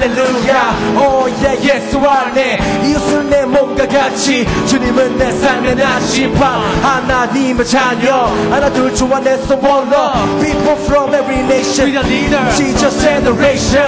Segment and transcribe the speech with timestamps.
[0.00, 8.70] 할렐루야 오예 예수 안에 이웃은 내 몸과 같이 주님은 내 삶의 나시방 하나님의 자녀 하나
[8.70, 12.40] 둘 주 안에서 원러 People from every nation We the leader.
[12.56, 13.84] Jesus generation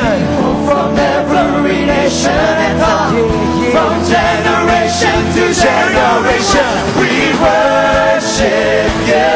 [0.66, 3.72] From every nation and tongue, Yeah, yeah.
[3.72, 6.68] from generation to generation,
[7.00, 9.32] we worship you.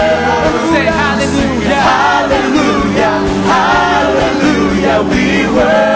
[0.72, 1.80] Say hallelujah.
[1.88, 3.14] Hallelujah,
[3.48, 5.95] hallelujah, we worship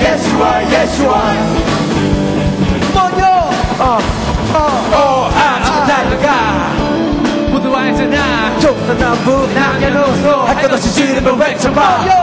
[0.00, 2.34] Yes, you are, yes, you are, yes, you are.
[2.94, 3.22] 먼저
[3.80, 6.28] 어어어 아직 달려가
[7.50, 8.16] 모두 알잖아.
[8.60, 11.80] 동서남북 남녀노소 할것 없이 주님을 외쳐봐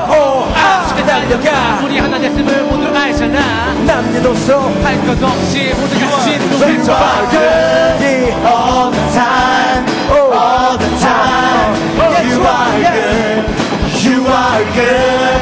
[0.09, 3.39] 오 아직 달려가 우리 하나 됐음을 모두 알잖아.
[3.85, 7.29] 남녀노소 할것 없이 모두 같이 외쳐봐 외쳐봐.
[7.31, 11.71] good All the time, all the time.
[11.97, 12.93] Yes, You you are, are yes.
[12.93, 15.41] good, you are good.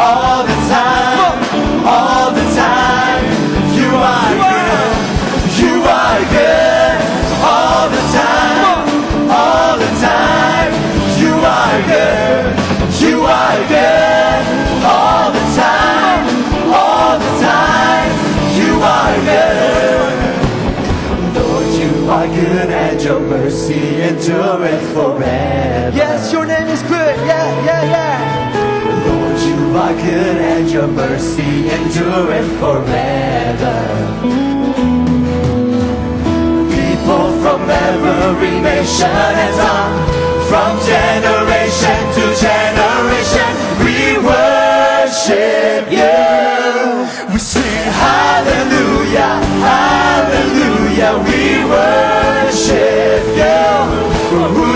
[0.00, 1.36] All the time,
[1.86, 3.24] all the time.
[3.78, 4.92] You are good,
[5.62, 6.98] you are good.
[7.42, 8.84] All the time,
[9.30, 10.72] all the time.
[11.22, 12.42] You are good,
[13.00, 14.42] you are good.
[14.84, 16.24] All the time,
[16.72, 18.10] all the time.
[18.60, 20.20] You are good.
[21.36, 25.96] Lord, you are good and your mercy endureth forever.
[25.96, 28.19] Yes your name is good yeah yeah yeah
[29.80, 33.78] are good and your mercy endureth forever.
[36.76, 39.98] People from every nation and tongue,
[40.50, 43.52] from generation to generation,
[43.84, 43.98] we
[44.30, 46.20] worship you.
[47.32, 49.34] We sing hallelujah,
[49.68, 51.42] hallelujah, we
[51.72, 54.69] worship you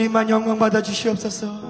[0.00, 1.69] 주님 주님만 영광 받아 주시옵소서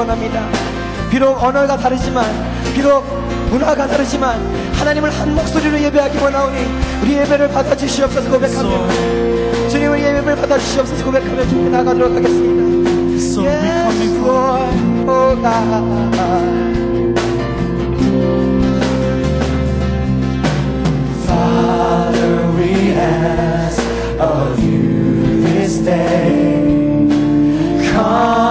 [0.00, 0.48] 원합니다.
[1.10, 2.24] 비록 언어가 다르지만,
[2.74, 3.04] 비록
[3.50, 4.38] 문화가 다르지만,
[4.74, 6.56] 하나님을 한 목소리로 예배하기 원하오니,
[7.02, 9.68] 우리 예배를 받아주시옵소서 고백합니다.
[9.68, 12.60] 주님을 예배를 받아주시옵소서 고백하며 주님 나가도록 하겠습니다.
[13.20, 14.62] So Yes, Lord,
[15.06, 16.10] oh God.
[21.26, 23.82] Father, we ask
[24.18, 27.06] of you this day.
[27.92, 28.49] Come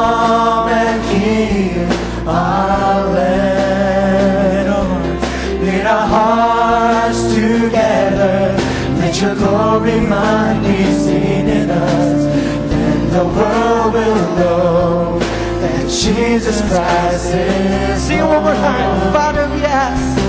[9.21, 12.23] your glory might be seen in us.
[12.71, 19.11] Then the world will know that Jesus Christ is Sing one more time.
[19.11, 20.19] Father, we ask.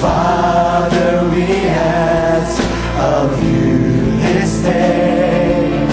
[0.00, 2.62] Father, we ask
[3.00, 3.78] of you
[4.18, 5.86] this day.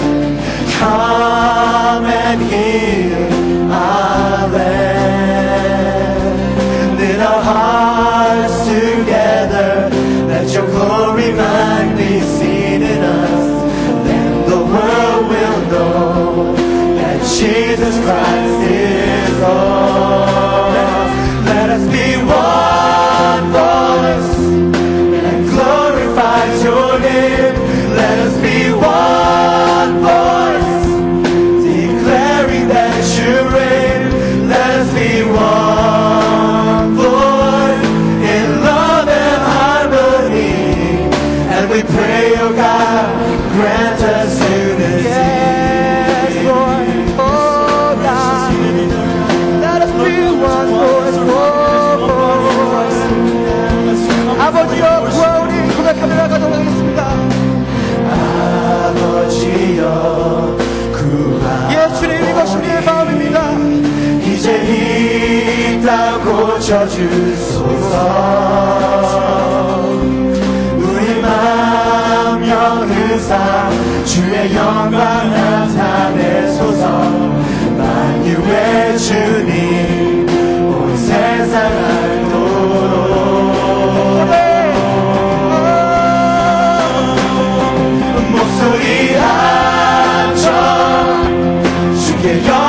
[0.78, 4.29] Come and heal our
[66.70, 67.94] 고쳐주소서.
[70.78, 73.68] 우리 마음 영의사
[74.04, 76.86] 주의 영광 나타내소서.
[77.76, 80.28] 만유의 주님
[80.68, 82.30] 온 세상 알도록
[88.30, 90.46] 목소리 합쳐.
[91.98, 92.59] 주께 영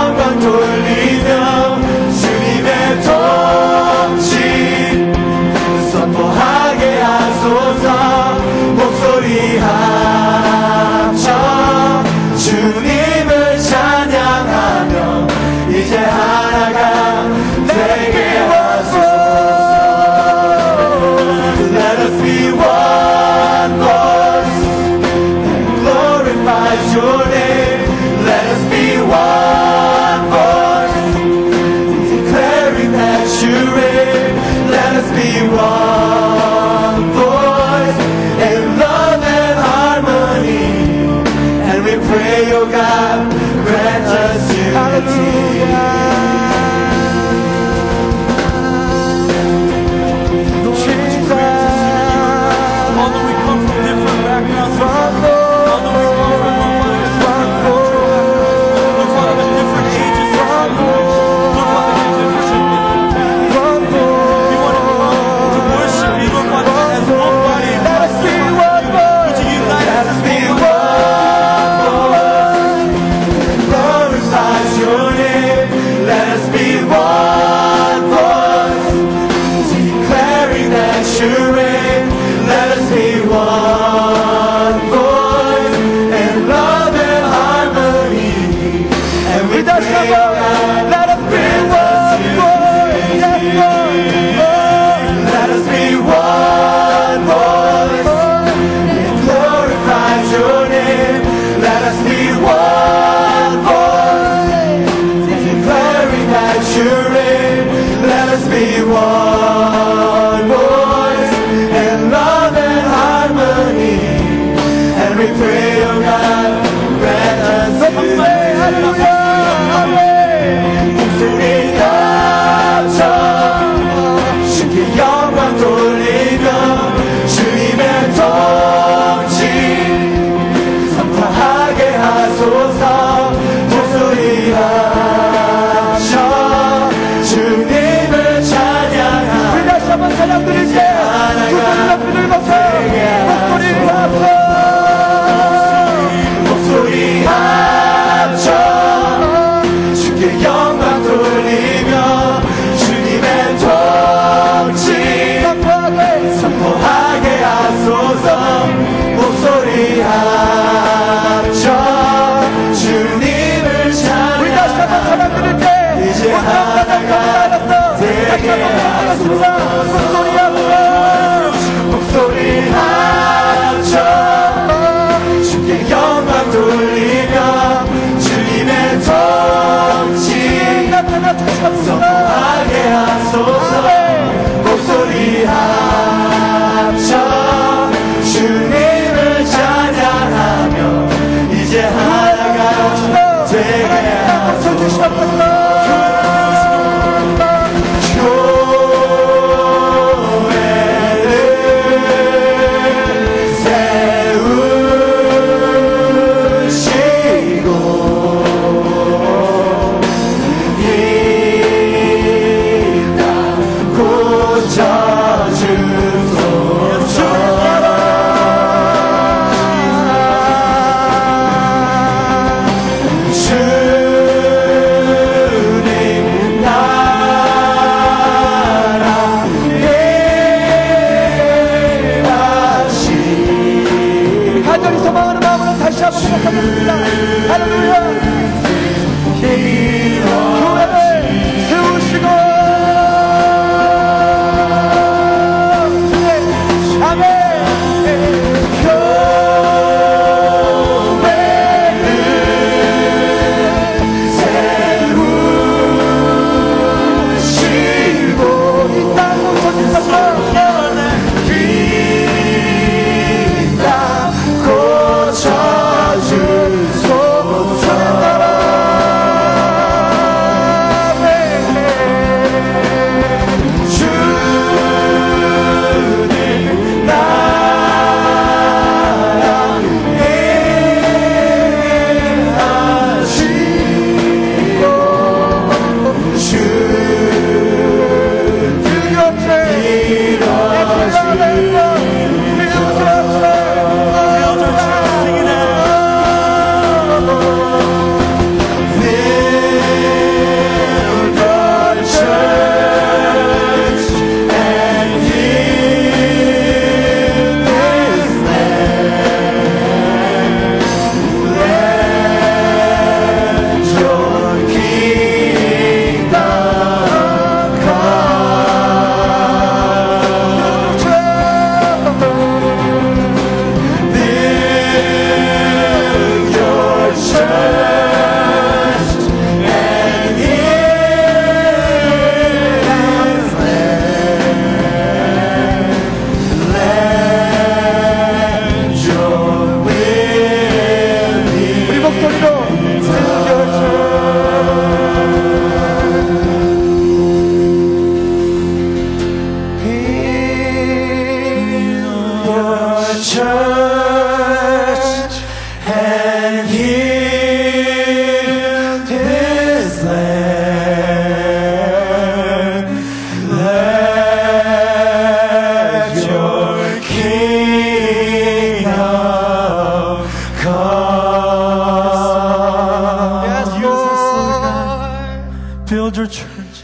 [376.12, 376.84] Build your church.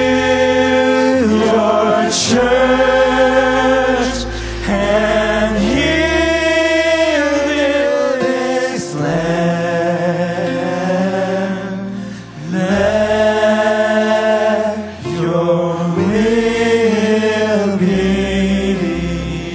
[0.00, 2.48] Build your church
[4.68, 7.30] and heal
[8.18, 10.40] this land.
[12.52, 13.86] Let
[15.22, 17.96] your will be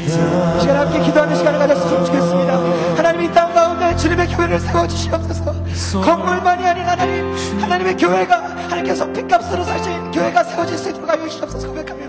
[0.07, 0.59] done.
[0.61, 2.51] 시간 함께 기도하는 시간을 가졌으면 좋겠습니다.
[2.95, 5.53] 하나님 이 땅 가운데 주님의 교회를 세워주시옵소서.
[6.01, 7.34] 건물만이 아닌 하나님,
[7.75, 12.03] 하나님의 교회가 하나님께서 핏값으로 사신 교회가 세워질 수 있도록 하여 주시옵소서 고백하며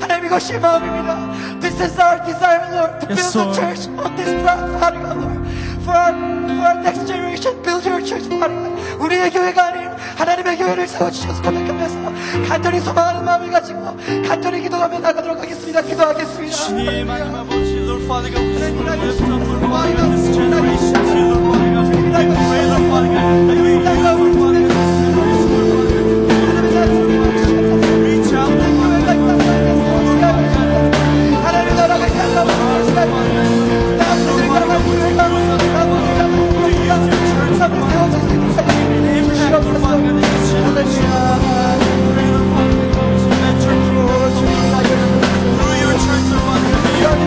[0.00, 1.58] 하나님 이것이 마음입니다.
[1.60, 5.42] This is our desire, Lord, to build the church on this God, Lord.
[5.82, 8.78] For our, for our next generation, build your church, Father God.
[9.00, 13.96] 우리의 교회가 아닌 하나님의 교회를 세워주셔서 고백하면서 간절히 소망하는 마음을 가지고
[14.26, 15.82] 간절히 기도하며 나가도록 하겠습니다.
[15.82, 16.52] 기도하겠습니다.
[16.52, 20.10] 주님 하나님 아버지 Lord Father God we just want to lift up Lord Father God
[20.14, 23.67] this generation to you Lord Father God we pray Lord Father God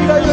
[0.07, 0.31] God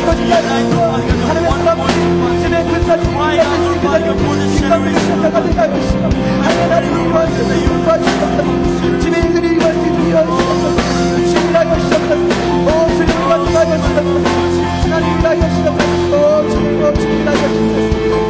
[0.00, 0.30] 시간이
[17.28, 18.29] 하여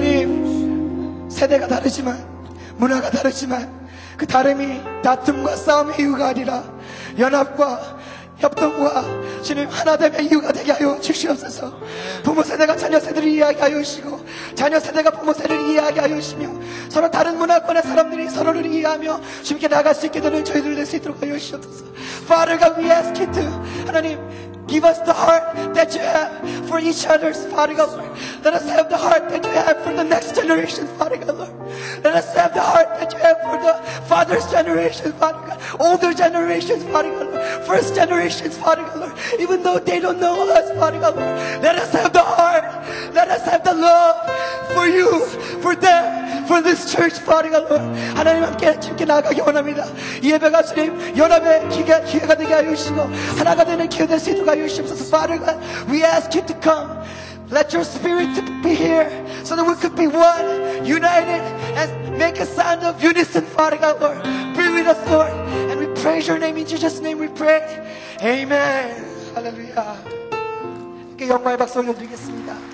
[0.00, 2.24] 하나님 세대가 다르지만
[2.76, 3.68] 문화가 다르지만
[4.16, 6.62] 그 다름이 다툼과 싸움의 이유가 아니라
[7.18, 7.98] 연합과
[8.38, 11.78] 협동과 주님 하나됨의 이유가 되게 하여 주시옵소서.
[12.22, 14.19] 부모 세대가 자녀 세대를 이해하게 하여 주시고
[14.59, 16.49] 자녀 세대가 부모 세대를 이해하게 하여 주시며
[16.89, 21.21] 서로 다른 문화권의 사람들이 서로를 이해하며 주님께 나갈 수 있게 되는 저희들 될 수 있도록
[21.21, 21.85] 하여 주시옵소서
[22.25, 23.41] Father God we ask you to
[23.87, 24.19] 하나님
[24.67, 28.09] Give us the heart that you have for each other's Father God, Lord.
[28.43, 31.53] Let us have the heart that you have for the next generation, Father God, Lord.
[32.03, 33.73] Let us have the heart that you have for the
[34.09, 35.61] father's generation, Father God.
[35.79, 37.63] Older generations, Father God, Lord.
[37.67, 39.13] First generations, Father God, Lord.
[39.39, 41.61] Even though they don't know us, Father God, Lord.
[41.61, 42.65] Let us have the heart.
[43.13, 44.17] Let us have the love
[44.73, 45.07] for you,
[45.61, 47.85] for them, for this church, Father God, Lord.
[48.15, 49.85] 하나님 함께 주님께 나아가기 원합니다.
[50.21, 53.01] 이 예배가 주님 연합의 기회, 기회가 되게 하여 주시고
[53.37, 55.05] 하나가 되는 기회 될 수 있도록 하여 주시옵소서.
[55.07, 55.57] Father God,
[55.89, 56.89] we ask you to come.
[57.51, 59.05] Let your spirit to be here
[59.43, 61.45] so that we could be one, united,
[61.77, 64.17] and make a sound of unison, Father God, Lord.
[64.57, 65.29] Be with us, Lord.
[65.69, 66.57] And we praise your name.
[66.57, 67.61] In Jesus' name we pray.
[68.23, 68.97] Amen.
[69.35, 69.75] 할렐루야.
[71.13, 72.68] 함께 영광의 박수 한번 드리겠습니다.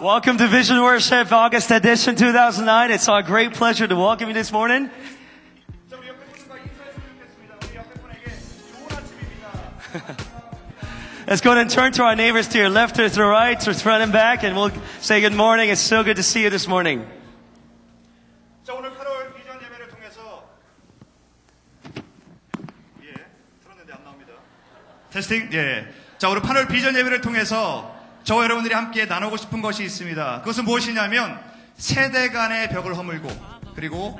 [0.00, 2.90] Welcome to Vision Worship August edition 2009.
[2.90, 4.90] It's our great pleasure to welcome you this morning.
[5.88, 7.54] 자, 우리 옆에 분과 인사했으면 좋겠습니다.
[7.62, 8.24] 우리 옆에 분에게
[8.72, 9.46] 좋은 아침입니다.
[11.26, 13.60] Let's go ahead and turn to our neighbors to your left or to the right,
[13.60, 15.70] to front and back, and we'll say good morning.
[15.70, 17.06] It's so good to see you this morning.
[18.64, 20.48] 자, 오늘 8월 비전 예배를 통해서
[23.04, 23.14] 예,
[23.62, 24.32] 들었는데 안 나옵니다.
[25.10, 25.50] 테스팅.
[25.52, 25.86] 예.
[26.18, 27.93] 자, 오늘 8월 비전 예배를 통해서
[28.25, 30.39] 저와 여러분들이 함께 나누고 싶은 것이 있습니다.
[30.39, 31.39] 그것은 무엇이냐면
[31.77, 33.29] 세대 간의 벽을 허물고
[33.75, 34.19] 그리고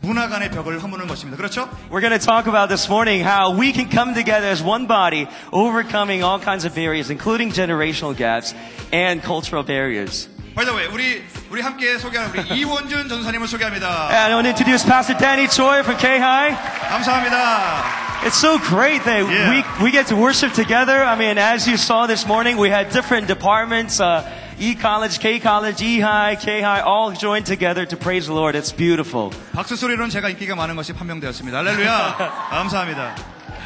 [0.00, 1.36] 문화 간의 벽을 허무는 것입니다.
[1.36, 1.68] 그렇죠?
[1.90, 5.26] We're going to talk about this morning how we can come together as one body,
[5.50, 8.54] overcoming all kinds of barriers, including generational gaps
[8.92, 10.28] and cultural barriers.
[10.54, 14.10] By the way, 우리 우리 함께 소개하는 우리 이원준 전사님을 소개합니다.
[14.10, 16.54] And I want to introduce Pastor Danny Choi from K-High.
[16.90, 18.07] 감사합니다.
[18.25, 19.49] It's so great that Yeah.
[19.49, 21.03] we, we get to worship together.
[21.03, 24.23] I mean, as you saw this morning, we had different departments, uh,
[24.59, 28.55] E-College, K-College, E-High, K-High, all joined together to praise the Lord.
[28.55, 29.31] It's beautiful.
[29.53, 31.57] 박수 소리로는 제가 인기가 많은 것이 판명되었습니다.
[31.57, 32.15] 할렐루야.
[32.51, 33.15] 감사합니다.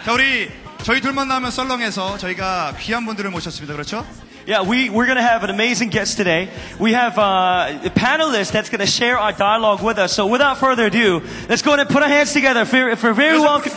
[0.06, 0.50] 자, 우리
[0.82, 3.73] 저희 둘만 나오면 썰렁해서 저희가 귀한 분들을 모셨습니다.
[3.76, 4.06] 그렇죠?
[4.47, 6.47] Yeah, we, we're going to have an amazing guest today.
[6.80, 10.13] We have uh, a panelist that's going to share our dialogue with us.
[10.13, 13.38] So without further ado, let's go ahead and put our hands together for, for very
[13.38, 13.73] welcome.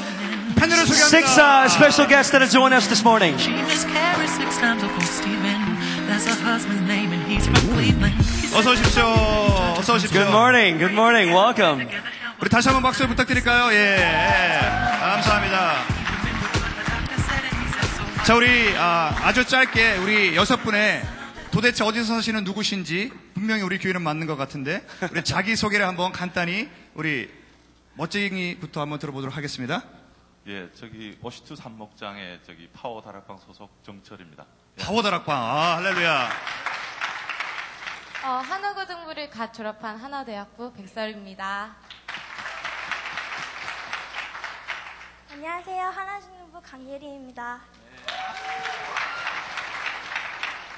[0.56, 3.36] 팬들을 Six uh, special guests that have joined us this morning.
[8.56, 9.04] 어서 오십시오.
[9.78, 10.22] 어서 오십시오.
[10.22, 10.80] Good morning.
[10.80, 11.36] Good morning.
[11.36, 11.88] Welcome.
[12.40, 13.74] 우리 다시 한번 박수 부탁드릴까요?
[13.74, 13.98] 예.
[13.98, 15.00] 예.
[15.00, 15.74] 감사합니다.
[18.26, 21.02] 자, 우리 아, 아주 짧게 우리 여섯 분의
[21.52, 26.70] 도대체 어디서 사시는 누구신지 분명히 우리 교회는 맞는 것 같은데 우리 자기 소개를 한번 간단히
[26.96, 27.30] 우리
[27.96, 29.84] 멋쟁이부터 한번 들어보도록 하겠습니다.
[30.48, 34.46] 예, 저기 OC2 산목장의 저기 파워 다락방 소속 정철입니다.
[34.78, 35.36] 파워 다락방.
[35.36, 36.30] 아, 할렐루야.
[38.26, 41.76] 어, 하나고등부를 갓 졸업한 하나대학부 백설입니다.
[45.32, 45.84] 안녕하세요.
[45.84, 47.62] 하나중등부 강예리입니다.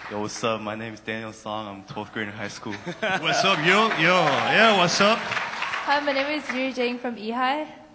[0.10, 0.62] Yo, what's up?
[0.62, 1.68] My name is Daniel Song.
[1.68, 2.74] I'm 12th grade in high school.
[3.20, 3.90] What's up, yo?
[4.00, 4.16] Yo.
[4.48, 5.20] Yeah, what's up?
[5.20, 7.87] Hi, my name is Yuri Jang from EHI.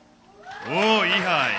[0.64, 1.50] Oh, hi!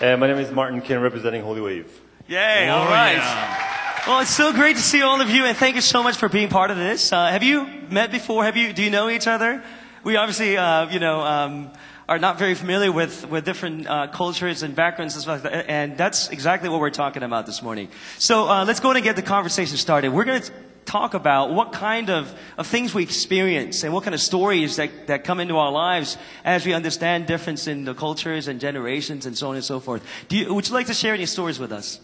[0.00, 2.00] And uh, my name is Martin Kim, representing Holy Wave.
[2.26, 3.14] Yay, oh, all right.
[3.14, 4.08] Yeah.
[4.08, 6.28] Well, it's so great to see all of you, and thank you so much for
[6.28, 7.12] being part of this.
[7.12, 8.42] Uh, have you met before?
[8.42, 9.62] Have you, do you know each other?
[10.02, 11.70] We obviously, uh, you know, um,
[12.08, 16.68] are not very familiar with, with different uh, cultures and backgrounds and and that's exactly
[16.68, 17.90] what we're talking about this morning.
[18.18, 20.12] So uh, let's go ahead and get the conversation started.
[20.12, 20.52] We're going to
[20.85, 25.07] talk about what kind of, of things we experience and what kind of stories that,
[25.07, 29.37] that come into our lives as we understand difference in the cultures and generations and
[29.37, 30.03] so on and so forth.
[30.27, 31.99] Do you, would you like to share any stories with us?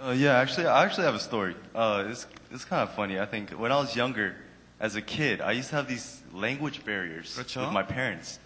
[0.00, 1.54] Uh, yeah, actually, I actually have a story.
[1.74, 3.18] Uh, it's, it's kind of funny.
[3.18, 4.36] I think when I was younger,
[4.82, 7.64] as a kid, I used to have these language barriers 그렇죠.
[7.64, 8.40] with my parents.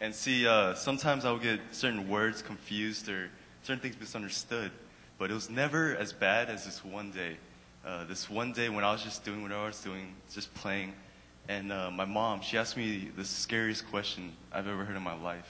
[0.00, 3.28] And see, uh, sometimes I would get certain words confused or
[3.62, 4.72] certain things misunderstood.
[5.18, 7.36] But it was never as bad as this one day.
[7.86, 10.92] Uh, this one day when I was just doing whatever I was doing, just playing.
[11.48, 15.14] And uh, my mom, she asked me the scariest question I've ever heard in my
[15.20, 15.48] life.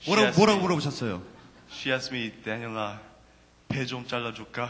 [0.00, 1.22] She 뭐라고, asked 뭐라고 me- 물어보셨어요?
[1.70, 2.98] She asked me, Daniela,
[3.68, 4.68] 배 좀 잘라줄까?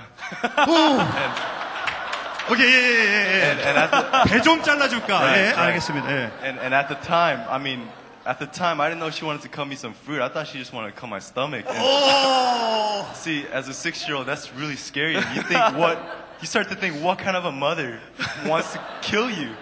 [2.50, 3.42] 오케이, 예, 예, 예.
[3.50, 5.08] And, and at the, 배 좀 잘라줄까?
[5.20, 5.72] Right, 예, right.
[5.72, 6.10] 알겠습니다.
[6.10, 6.30] 예.
[6.42, 7.86] and, and at the time, I mean,
[8.26, 10.20] at the time, I didn't know she wanted to cut me some fruit.
[10.20, 11.64] I thought she just wanted to cut my stomach.
[11.68, 13.06] And 오!
[13.14, 15.14] See, as a six-year-old, that's really scary.
[15.14, 15.96] You think what?
[16.41, 17.99] You start to think, what kind of a mother
[18.45, 19.55] wants to kill you?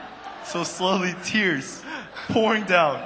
[0.46, 1.82] So slowly, tears
[2.34, 3.00] pouring down,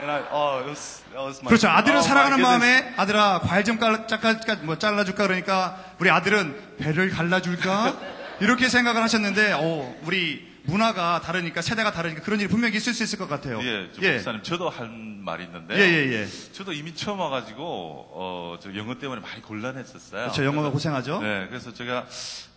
[0.00, 1.50] and I, oh, it was, that was my.
[1.50, 1.68] 그렇죠.
[1.68, 2.40] 아들을 oh, 사랑하는.
[2.40, 7.94] 마음에 아들아 과일 좀 깔, 짝깔, 짝- 뭐 잘라줄까 그러니까 우리 아들은 배를 갈라줄까
[8.40, 13.18] 이렇게 생각을 하셨는데 어, 우리 문화가 다르니까 세대가 다르니까 그런 일이 분명히 있을 수 있을
[13.18, 13.60] 것 같아요.
[13.62, 14.12] 예, 저 예.
[14.14, 15.74] 목사님, 저도 할 말이 있는데.
[15.76, 16.28] 예, 예, 예.
[16.52, 20.22] 저도 이민 처음 와가지고, 어, 저 영어 때문에 많이 곤란했었어요.
[20.22, 20.44] 그렇죠.
[20.44, 21.20] 영어가 그래서- 고생하죠.
[21.20, 22.06] 네, 그래서 제가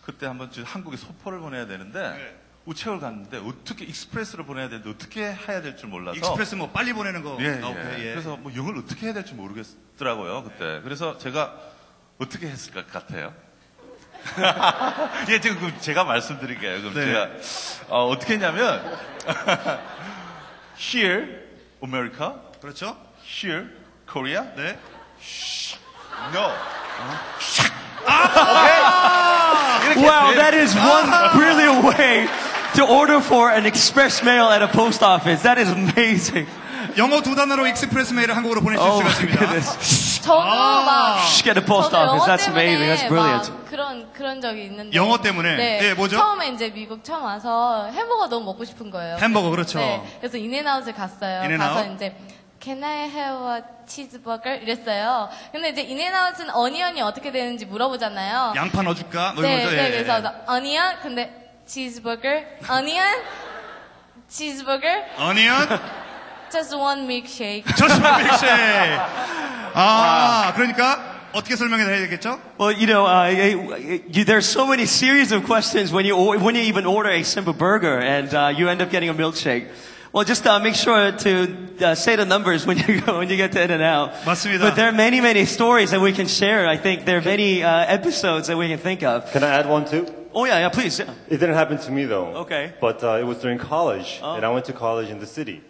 [0.06, 2.38] 그때 한번 저 한국에 소포를 보내야 되는데, 네.
[2.66, 6.18] 우체국을 갔는데, 어떻게 express로 보내야 되는데, 어떻게 해야 될 줄 몰라서.
[6.18, 7.38] express 뭐 빨리 보내는 거.
[7.40, 7.64] 예, 아, 예.
[7.64, 8.12] 오케이, 예.
[8.12, 10.82] 그래서 뭐 영어를 어떻게 해야 될지 모르겠더라고요, 그때.
[10.84, 11.56] 그래서 제가
[12.20, 13.34] 어떻게 했을 것 같아요?
[15.30, 16.80] 예, 지금 제가 말씀드릴게요.
[16.82, 17.06] 그럼 네.
[17.06, 17.30] 제가
[17.90, 18.98] 어, 떻게 했냐면
[20.78, 21.42] here
[21.84, 22.96] America, 그렇죠.
[23.26, 23.68] here
[24.08, 24.78] Korea, 네.
[26.34, 26.52] no.
[29.98, 32.28] Wow, that is one brilliant way
[32.76, 35.44] to order for an express mail at a post office.
[35.44, 36.48] That is amazing.
[36.98, 39.40] 영어 두 단어로 익스프레스 메일을 한국어로 보내실 Oh 수가 my 있습니다.
[39.40, 40.22] goodness.
[40.22, 42.28] 저도 막 Shh, Get a post 저도 영어 office.
[42.28, 42.90] That's 때문에 amazing.
[42.92, 43.52] That's brilliant.
[43.52, 45.56] 막 그런 그런 적이 있는데 영어 때문에?
[45.56, 45.80] 네.
[45.84, 46.18] 예, 뭐죠?
[46.18, 49.18] 처음에 이제 미국 처음 와서 햄버거 너무 먹고 싶은 거예요.
[49.22, 49.80] 햄버거, 그렇죠.
[49.80, 50.02] 네.
[50.20, 51.46] 그래서 In-N-Out을 갔어요.
[51.46, 51.76] In-N-Out?
[51.76, 52.16] 가서 이제
[52.62, 54.62] Can I have a cheeseburger?
[54.62, 55.30] 이랬어요.
[55.52, 58.54] 근데 이제 In-N-Out은 onion이 어떻게 되는지 물어보잖아요.
[58.56, 59.34] 양파 넣어줄까?
[59.34, 59.76] 뭐 네, 이런 거죠.
[59.76, 60.22] 네, 예, 그래서 예.
[60.22, 62.30] 나 onion 근데 치즈버거
[62.70, 63.06] onion
[64.28, 65.80] 치즈버거 onion
[66.52, 67.64] just one milkshake.
[67.76, 69.02] just milkshake.
[69.74, 72.40] 아, 그러니까 어떻게 설명해 드려야 되겠죠?
[72.60, 73.32] Well, you know, uh,
[74.12, 77.54] you, there's so many series of questions when you when you even order a simple
[77.54, 79.66] burger and uh, you end up getting a milkshake.
[80.13, 83.37] Well, just uh, make sure to uh, say the numbers when you go when you
[83.37, 84.13] get to In and Out.
[84.25, 84.61] 맞습니다.
[84.61, 86.67] But there are many many stories that we can share.
[86.67, 89.31] I think there are many uh, episodes that we can think of.
[89.33, 90.07] Can I add one too?
[90.33, 90.99] Oh yeah, yeah, please.
[90.99, 91.13] Yeah.
[91.29, 92.45] It didn't happen to me though.
[92.47, 92.73] Okay.
[92.81, 94.37] But uh, it was during college, Oh.
[94.37, 95.61] and I went to college in the city.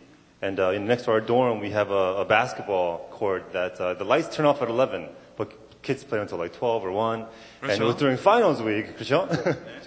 [0.42, 3.94] And uh, in, next to our dorm, we have a, a basketball court that uh,
[3.94, 5.50] the lights turn off at 11, but
[5.82, 7.24] kids play until like 12 or 1.
[7.62, 7.98] And it was 그렇죠.
[7.98, 9.26] during finals week, 그렇죠?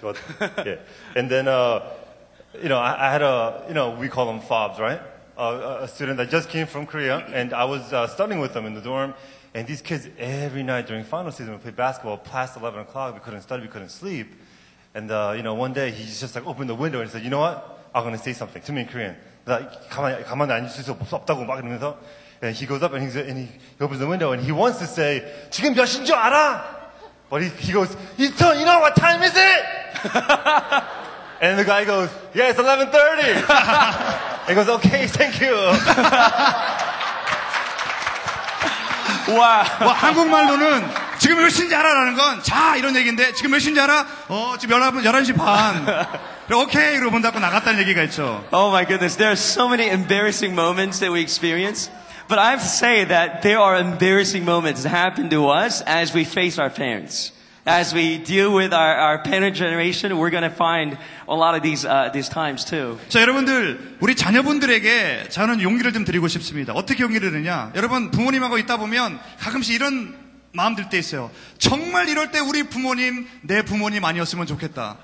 [0.00, 0.76] 좋았- yeah.
[1.14, 1.80] And then, uh,
[2.62, 5.00] you know, I, I had a, you know, we call them fobs, right?
[5.38, 8.52] Uh, a- a student that just came from Korea, and I was uh, studying with
[8.52, 9.14] them in the dorm.
[9.54, 13.14] And these kids, every night during final season, we played basketball past 11 o'clock.
[13.14, 14.28] We couldn't study, we couldn't sleep.
[14.94, 17.30] And, uh, you know, one day he just like opened the window and said, you
[17.30, 17.88] know what?
[17.94, 19.16] I'm going to say something to me in Korean.
[19.46, 19.58] 나
[19.88, 21.96] 가만히, 가만히 앉을 수 없- 없다고 막 이러면서.
[22.42, 23.48] And he goes up and, he's, and he
[23.80, 26.62] opens the window and he wants to say, 지금 몇 시인 줄 알아?
[27.28, 29.64] But he, he goes, Easton, you know what time is it?
[31.40, 34.48] and the guy goes, yeah, it's 11.30.
[34.48, 35.54] he goes, okay, thank you.
[39.28, 39.62] Wow.
[39.80, 44.06] 뭐 한국말로는 지금 몇 시인지 알아라는 건 자 이런 얘기인데 지금 몇 시인지 알아?
[44.28, 45.84] 어 지금 11, 11시 반.
[46.48, 48.44] 그래, 오케이 이러고 문 닫고 나갔다는 얘기가 있죠.
[48.52, 51.88] Oh my goodness, there are so many embarrassing moments that we experience.
[52.28, 56.12] But I have to say that there are embarrassing moments that happen to us as
[56.14, 57.30] we face our parents.
[57.67, 60.95] As we deal with our, our parent generation, we're going to find
[61.27, 62.99] a lot of these, uh, these times too.
[63.09, 66.73] 자 여러분들 우리 자녀분들에게 저는 용기를 좀 드리고 싶습니다.
[66.73, 67.71] 어떻게 용기를 드느냐?
[67.73, 70.15] 여러분 부모님하고 있다 보면 가끔씩 이런
[70.53, 71.31] 마음 들 때 있어요.
[71.57, 74.97] 정말 이럴 때 우리 부모님 내 부모님 아니었으면 좋겠다.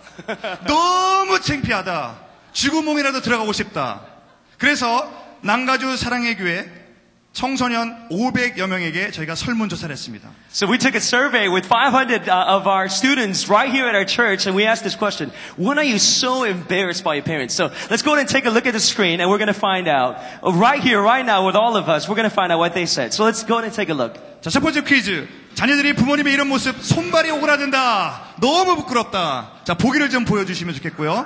[0.67, 2.19] 너무 창피하다.
[2.54, 4.02] 쥐구멍이라도 들어가고 싶다.
[4.60, 6.69] 그래서 남가주 사랑의 교회
[7.33, 10.29] 청소년 500여 명에게 저희가 설문조사를 했습니다.
[10.51, 14.03] So we took a survey with 500 uh, of our students right here at our
[14.03, 15.31] church and we asked this question.
[15.55, 17.55] When are you so embarrassed by your parents?
[17.55, 19.55] So let's go ahead and take a look at the screen and we're going to
[19.57, 20.19] find out.
[20.43, 22.73] Uh, Right here, right now with all of us, we're going to find out what
[22.75, 23.13] they said.
[23.13, 24.19] So let's go ahead and take a look.
[24.43, 25.27] 자, 첫 번째 퀴즈.
[25.55, 28.35] 자녀들이 부모님의 이런 모습, 손발이 오그라든다.
[28.41, 29.51] 너무 부끄럽다.
[29.63, 31.25] 자, 보기를 좀 보여주시면 좋겠고요.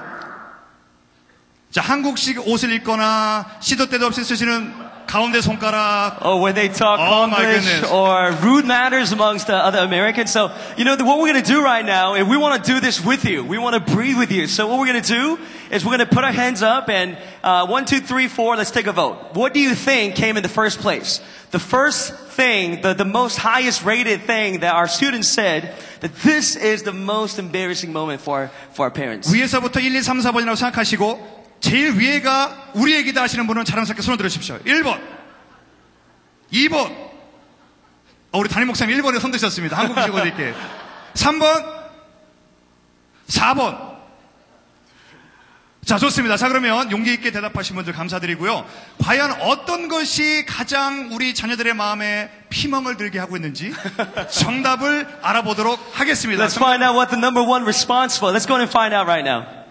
[1.71, 6.18] 자, 한국식 옷을 입거나 시도 때도 없이 쓰시는 가운데 손가락.
[6.22, 7.90] Oh, when they talk Oh, my English goodness.
[7.90, 10.30] or rude manners amongst the other Americans.
[10.30, 12.78] So, you know, what we're going to do right now, is we want to do
[12.78, 13.42] this with you.
[13.42, 14.46] We want to breathe with you.
[14.46, 15.38] So what we're going to do
[15.72, 18.54] is we're going to put our hands up and uh, one, two, three, four.
[18.54, 19.34] Let's take a vote.
[19.34, 21.20] What do you think came in the first place?
[21.50, 26.54] The first thing, the, the most highest rated thing that our students said that this
[26.54, 29.26] is the most embarrassing moment for, for our parents.
[29.34, 34.59] 위에서부터 1, 2, 3, 4번이라고 생각하시고 제일 위에가 우리 얘기다 하시는 분은 자랑스럽게 손을 들으십시오.
[34.59, 35.01] 1번.
[36.51, 36.91] 2번.
[38.31, 39.77] 어, 우리 담임 목사님 1번에 손 드셨습니다.
[39.77, 40.53] 한국식으로 이렇게.
[41.13, 41.65] 3번.
[43.27, 43.95] 4번.
[45.85, 46.35] 자, 좋습니다.
[46.35, 48.65] 자, 그러면 용기 있게 대답하신 분들 감사드리고요.
[49.03, 53.71] 과연 어떤 것이 가장 우리 자녀들의 마음에 피멍을 들게 하고 있는지
[54.31, 56.43] 정답을 알아보도록 하겠습니다.
[56.43, 58.33] Let's find out what the number one response was.
[58.33, 59.64] Let's go and find out right now.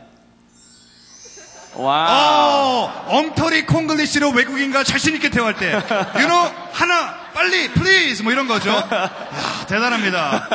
[1.77, 1.87] Wow.
[1.87, 5.73] 어, 엉터리 콩글리시로 외국인과 자신있게 대화할 때,
[6.15, 8.71] you know, 하나, 빨리, please, 뭐 이런 거죠.
[8.71, 9.11] 야,
[9.69, 10.49] 대단합니다.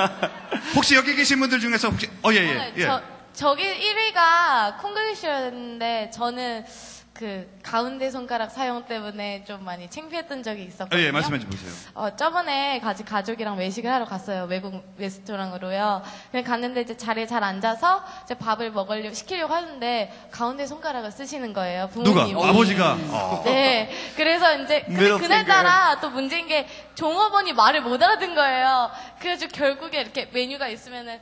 [0.76, 2.86] 혹시 여기 계신 분들 중에서 혹시, 어, 예, 예, 예.
[2.86, 3.02] 저,
[3.34, 6.66] 저기 1위가 콩글리시였는데 저는
[7.20, 11.02] 그 가운데 손가락 사용 때문에 좀 많이 창피했던 적이 어, 있었거든요.
[11.02, 11.70] 예, 말씀해 주세요.
[11.94, 14.46] 어, 저번에 같이 가족이랑 외식을 하러 갔어요.
[14.46, 16.02] 외국 레스토랑으로요.
[16.32, 21.90] 그냥 갔는데 이제 자리에 잘 앉아서 이제 밥을 먹으려고 시키려고 하는데 가운데 손가락을 쓰시는 거예요.
[21.96, 22.24] 누가?
[22.24, 22.42] 부모님이.
[22.42, 22.98] 아버지가?
[23.10, 23.42] 어.
[23.44, 23.92] 네.
[24.16, 28.92] 그래서 이제 근데 Middle 그날따라 또 문제인 게 종업원이 말을 못 알아듣은 거예요.
[29.20, 31.20] 그래서 결국에 이렇게 메뉴가 있으면은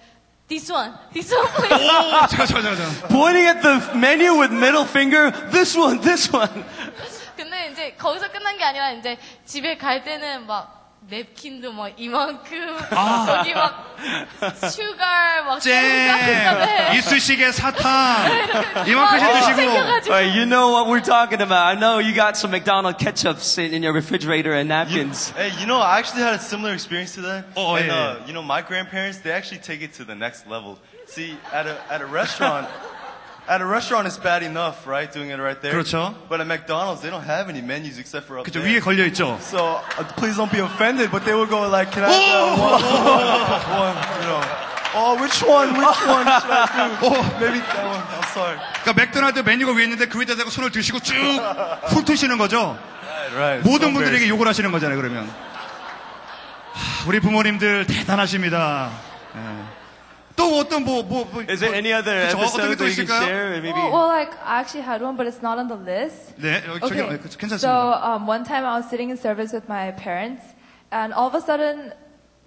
[0.49, 1.73] this one, this one please.
[1.73, 3.09] 오, 잠깐, 잠깐, 잠깐.
[3.09, 6.65] Pointing at the menu with middle finger, this one, this one.
[7.37, 10.76] 근데 이제 거기서 끝난 게 아니라 이제 집에 갈 때는 막
[11.09, 13.27] 냅킨도 막 이만큼 아.
[13.27, 13.97] 거기 막
[14.71, 16.97] 슈가 막 잼, 네.
[16.97, 19.73] 이쑤시개 사탕 이만큼씩 드시고
[20.09, 21.67] Right, you know what we're talking about.
[21.67, 25.31] I know you got some McDonald's ketchup sitting in your refrigerator and napkins.
[25.31, 27.45] Hey, you know, I actually had a similar experience to that.
[27.57, 28.27] Oh, and, yeah, uh, yeah.
[28.27, 30.79] you know, my grandparents, they actually take it to the next level.
[31.07, 32.69] See, at a, at a restaurant,
[33.48, 35.12] At a restaurant it's bad enough, right?
[35.12, 35.74] Doing it right there.
[35.74, 36.14] 그렇죠.
[36.30, 38.68] But at McDonald's, they don't have any menus except for up 그쵸, there.
[38.68, 39.38] 위에 걸려 있죠.
[39.42, 42.84] So, uh, please don't be offended, but they will go like, can I have one?
[43.80, 44.42] one, you know.
[44.96, 45.70] Oh, which one?
[45.78, 47.10] Which one should I do?
[47.40, 48.02] Maybe that one.
[48.02, 48.58] I'm sorry.
[48.84, 51.14] 그러니까 맥도날드 메뉴가 위에 있는데 그 위에다 대고 손을 드시고 쭉
[51.88, 52.78] 훑으시는 거죠.
[53.36, 53.70] Right, right.
[53.70, 54.28] 모든 분들에게.
[54.30, 55.30] 욕을 하시는 거잖아요, 그러면.
[56.74, 58.90] 하, 우리 부모님들 대단하십니다.
[59.36, 59.77] 예.
[60.37, 61.43] 또 어떤 뭐, 뭐, 뭐.
[61.49, 63.23] Is there any other 그쵸, 어떤 게 episode 또 that you can 있을까요?
[63.27, 63.61] share?
[63.61, 63.73] Maybe.
[63.73, 66.35] Well, well, like I actually had one, but it's not on the list.
[66.41, 67.61] 네, 여기 저기, 어, 그- 괜찮습니다.
[67.61, 70.43] So um, one time I was sitting in service with my parents,
[70.91, 71.93] and all of a sudden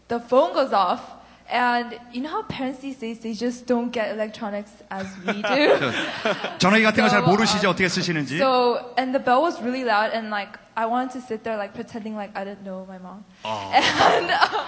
[0.10, 1.14] the phone goes off.
[1.48, 5.78] And you know how parents these days they just don't get electronics as we do.
[6.58, 7.70] 전화기 같은 거 잘 So, 모르시죠?
[7.70, 8.40] um, 어떻게 쓰시는지.
[8.40, 11.76] So and the bell was really loud, and like I wanted to sit there like
[11.78, 13.22] pretending like I didn't know my mom.
[13.46, 14.66] And, um,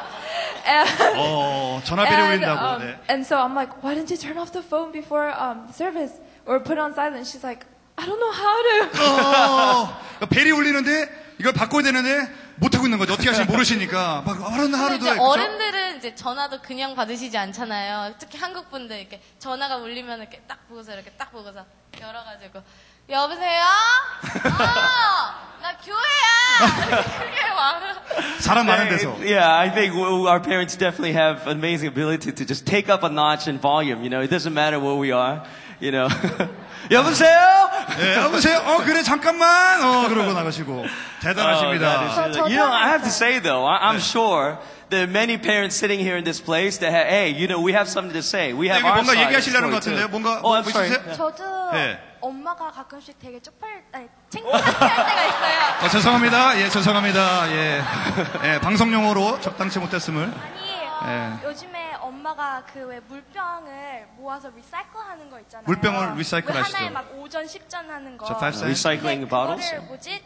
[0.66, 2.61] and 어, 전화벨이 and, 울린다고.
[2.61, 2.98] um, 네.
[3.11, 6.14] and so I'm like, why didn't you turn off the phone before um, service
[6.46, 7.27] or put it on silent?
[7.27, 8.77] She's like, I don't know how to.
[9.03, 13.14] 어, 그러니까 벨이 울리는데 이걸 바꿔야 되는데 못하고 있는 거죠.
[13.14, 14.22] 어떻게 하실지 모르시니까.
[14.25, 15.07] 막 하루는 근데 하루도.
[15.07, 18.14] 이제 어른들은 이제 전화도 그냥 받으시지 않잖아요.
[18.18, 21.64] 특히 한국 분들 이렇게 전화가 울리면 이렇게 딱 보고서 이렇게 딱 보고서
[22.01, 22.62] 열어가지고
[23.10, 23.63] 여보세요?
[23.63, 26.88] 어, 나 교회야.
[26.88, 27.96] 이렇게 크게 말을.
[28.39, 29.17] 사람 많은 Yeah, 데서.
[29.24, 33.10] Yeah, I think w- our parents definitely have amazing ability to just take up a
[33.10, 34.04] notch in volume.
[34.04, 35.41] You know, it doesn't matter where we are.
[35.80, 36.08] You know,
[36.89, 37.70] 여보세요?
[38.00, 38.58] 예, 여보세요?
[38.65, 39.82] 어, 그래, 잠깐만.
[39.84, 40.74] 어, 그러고 나가시고.
[40.84, 40.89] Oh,
[41.22, 41.80] 대단하십니다.
[41.80, 44.58] that is really- you know, I have to say though, I, I'm sure
[44.89, 47.74] there are many parents sitting here in this place that have, hey, you know, we
[47.74, 48.54] have something to say.
[48.54, 50.08] We have 여기 our 뭔가 side of the 얘기하시려는 것 story 같은데요?
[50.08, 50.12] too.
[50.17, 50.89] 뭔가 Oh, 뭐 I'm sorry.
[50.89, 51.13] 있으세요?
[51.15, 52.00] 저도 네.
[52.27, 55.61] 엄마가 가끔씩 되게 쪽팔, 아니, 창피할 때가 있어요.
[55.85, 56.59] 어, 죄송합니다.
[56.61, 57.51] 예, 죄송합니다.
[57.51, 57.83] 예.
[58.45, 60.33] 예, 방송용어로 적당치 못했음을.
[60.33, 61.45] 아니, 예.
[61.49, 65.65] 요즘에 엄마가 그 왜 물병을 모아서 리사이클 하는 거 있잖아요.
[65.67, 66.77] 물병을 리사이클 왜 하시죠.
[66.77, 68.27] 하나에 막 5전, 10전 하는 거.
[68.27, 68.67] 저 five cent?
[68.67, 69.71] Recycling 근데 bottles?
[69.71, 70.25] 그거를 뭐지?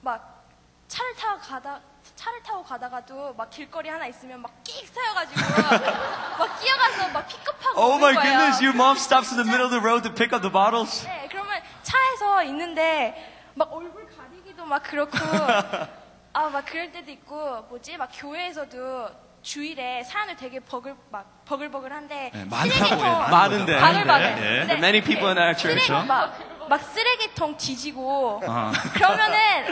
[0.00, 0.44] 막
[0.86, 1.80] 차를 타고 가다,
[2.22, 5.40] 차를 타고 가다가도 막 길거리 하나 있으면 막끽 세워가지고
[6.38, 8.22] 막 끼어가서 막 픽업하고 Oh 오는 my 거예요.
[8.22, 11.04] goodness, your mom stops in the middle of the road to pick up the bottles?
[11.04, 13.16] 네, 그러면 차에서 있는데
[13.54, 15.16] 막 얼굴 가리기도 막 그렇고
[16.34, 19.10] 아 막 그럴 때도 있고 뭐지 막 교회에서도
[19.42, 23.76] 주일에 사람들 되게 버글 막 버글버글한데 네, 많다고 쓰레기통 해요, 많은데.
[23.80, 24.58] 바글바글 네, 네.
[24.60, 26.06] 근데 Many people in our church, 쓰레기 huh?
[26.06, 28.70] 막, 막 쓰레기통 뒤지고 아.
[28.94, 29.66] 그러면은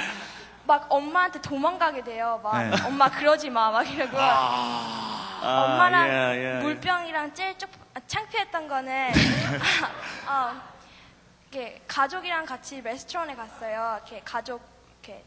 [0.64, 2.70] 막 엄마한테 도망가게 돼요 막 네.
[2.84, 4.16] 엄마 그러지 마 막 이러고
[5.42, 6.62] Ah, 엄마랑 yeah, yeah, yeah.
[6.62, 9.10] 물병이랑 제일 쪽 아, 창피했던 거는
[10.28, 10.52] 어,
[11.50, 13.98] 이렇게 가족이랑 같이 레스토랑에 갔어요.
[14.06, 14.60] 이렇게 가족
[15.02, 15.24] 이렇게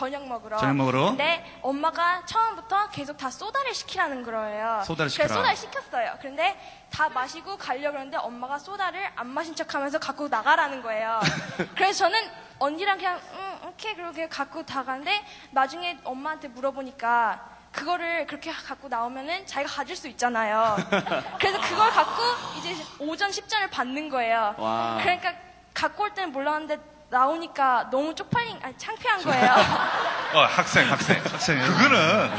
[0.00, 0.56] 저녁 먹으러.
[0.56, 1.06] 저녁 먹으러?
[1.10, 4.82] 근데 엄마가 처음부터 계속 다 소다를 시키라는 거예요.
[4.86, 5.34] 소다를 그래서 시켜라.
[5.34, 6.14] 소다를 시켰어요.
[6.20, 6.58] 그런데
[6.90, 11.20] 다 마시고 가려고 그러는데 엄마가 소다를 안 마신 척 하면서 갖고 나가라는 거예요.
[11.76, 12.18] 그래서 저는
[12.58, 19.44] 언니랑 그냥 응 오케이 그렇게 갖고 다 가는데 나중에 엄마한테 물어보니까 그거를 그렇게 갖고 나오면은
[19.44, 20.76] 자기가 가질 수 있잖아요.
[21.38, 22.22] 그래서 그걸 갖고
[22.58, 24.54] 이제 오전 10전을 받는 거예요.
[24.56, 24.98] 와.
[25.02, 25.34] 그러니까
[25.74, 26.78] 갖고 올 때는 몰랐는데
[27.10, 29.50] 나오니까 너무 쪽팔린, 아니 창피한 거예요.
[30.32, 31.20] 어, 학생, 학생.
[31.24, 31.58] 학생.
[31.60, 32.30] 그거는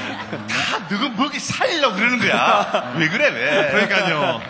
[0.48, 2.94] 다 너가 먹이 살리려고 그러는 거야.
[2.96, 3.70] 왜 그래, 왜?
[3.72, 4.42] 그러니까요.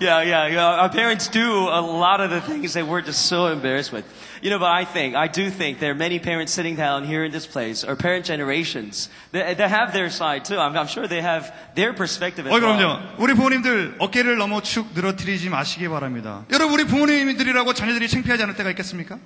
[0.00, 0.82] Yeah, yeah, yeah.
[0.82, 4.04] Our parents do a lot of the things that we're just so embarrassed with.
[4.42, 7.24] You know, but I think, I do think there are many parents sitting down here
[7.24, 10.58] in this place, or parent generations, that, that have their side too.
[10.58, 12.76] I'm, I'm sure they have their perspective as 어, well.
[12.76, 13.16] 그럼요.
[13.18, 16.44] 우리 부모님들 어깨를 너무 축 늘어뜨리지 마시기 바랍니다.
[16.52, 19.18] 여러분, 우리 부모님들이라고 자녀들이 창피하지 않을 때가 있겠습니까?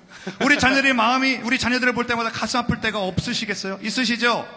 [0.45, 3.79] 우리 자녀들의 마음이, 우리 자녀들을 볼 때마다 가슴 아플 때가 없으시겠어요?
[3.81, 4.47] 있으시죠?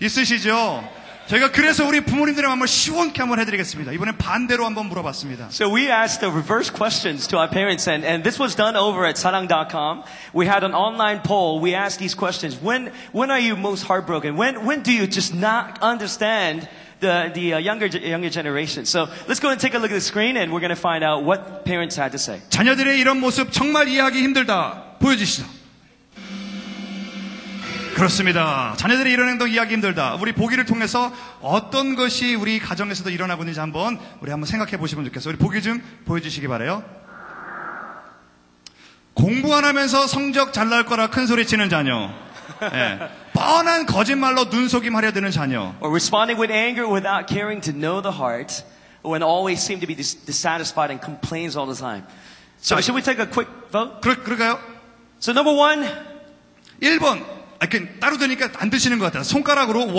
[0.00, 0.82] 있으시죠?
[1.27, 3.91] 저희가 그래서 우리 부모님들의 마음을 시원케 한번 해드리겠습니다.
[3.93, 5.47] 이번엔 반대로 한번 물어봤습니다.
[5.49, 9.07] So we asked the reverse questions to our parents, and, and this was done over
[9.07, 10.03] at sarang.com.
[10.35, 11.59] We had an online poll.
[11.59, 12.61] We asked these questions.
[12.61, 14.37] When, when are you most heartbroken?
[14.37, 16.69] When, when do you just not understand
[17.01, 18.85] the, the uh, younger, younger generation?
[18.85, 21.03] So let's go and take a look at the screen, and we're going to find
[21.03, 22.39] out what parents had to say.
[22.49, 24.99] 자녀들의 이런 모습 정말 이해하기 힘들다.
[24.99, 25.64] 보여주시죠.
[27.95, 28.73] 그렇습니다.
[28.75, 30.15] 자녀들의 이런 행동 이해하기 힘들다.
[30.15, 35.33] 우리 보기를 통해서 어떤 것이 우리 가정에서도 일어나고 있는지 한번 우리 한번 생각해 보시면 좋겠어요.
[35.33, 36.83] 우리 보기 좀 보여주시기 바래요.
[39.13, 42.09] 공부 안 하면서 성적 잘 나올 거라 큰 소리 치는 자녀.
[42.63, 42.99] 예.
[43.31, 45.73] 뻔한 거짓말로 눈속임하려 드는 자녀.
[45.79, 48.65] Or responding with anger without caring to know the heart,
[49.05, 52.03] when always seem to be dis- dissatisfied and complains all the time.
[52.59, 54.01] So, 자, should we take a quick vote?
[54.01, 54.59] 그러, 그럴까요?
[55.21, 55.87] So, number one,
[56.81, 57.34] 1번.
[57.59, 59.23] 아, 그 따로 드니까 안 드시는 것 같아요.
[59.23, 59.91] 손가락으로 1, 2,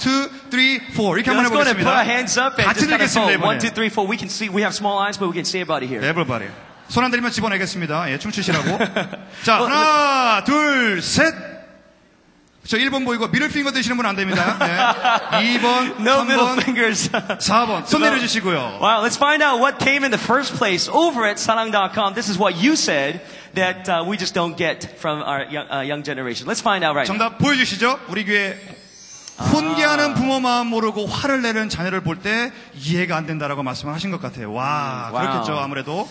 [0.00, 2.04] 3, 4 이렇게 한번 해보겠습니다.
[2.64, 3.34] 같이 들겠습니다, vote.
[3.34, 3.58] One, 이번에.
[3.58, 4.10] two, three, four.
[4.10, 6.04] We can see, we have small eyes, but we can see everybody here.
[6.06, 6.46] 에블바리.
[6.88, 8.10] 손안 들리면 집어내겠습니다.
[8.10, 8.78] 예, 춤추시라고.
[9.44, 11.53] 자, 하나, 둘, 셋.
[12.66, 14.56] 저 1번 보이고 미들 핑거 드시는 분 안 됩니다.
[14.62, 15.58] 예.
[15.58, 17.10] 2번, No middle 3번, fingers.
[17.10, 17.86] 4번.
[17.86, 18.78] 손 내려주시고요.
[18.80, 22.14] Wow, let's find out what came in the first place over at sarang.com.
[22.14, 23.20] This is what you said
[23.54, 26.48] that uh, we just don't get from our young, uh, young generation.
[26.48, 27.12] Let's find out right now.
[27.18, 28.00] 정답 보여주시죠.
[28.08, 28.56] 우리 교회
[29.36, 34.22] 훈계하는 부모 마음 모르고 화를 내는 자녀를 볼 때 이해가 안 된다라고 말씀을 하신 것
[34.22, 34.52] 같아요.
[34.54, 35.26] 와, 음, wow.
[35.26, 35.58] 그렇겠죠.
[35.58, 36.08] 아무래도.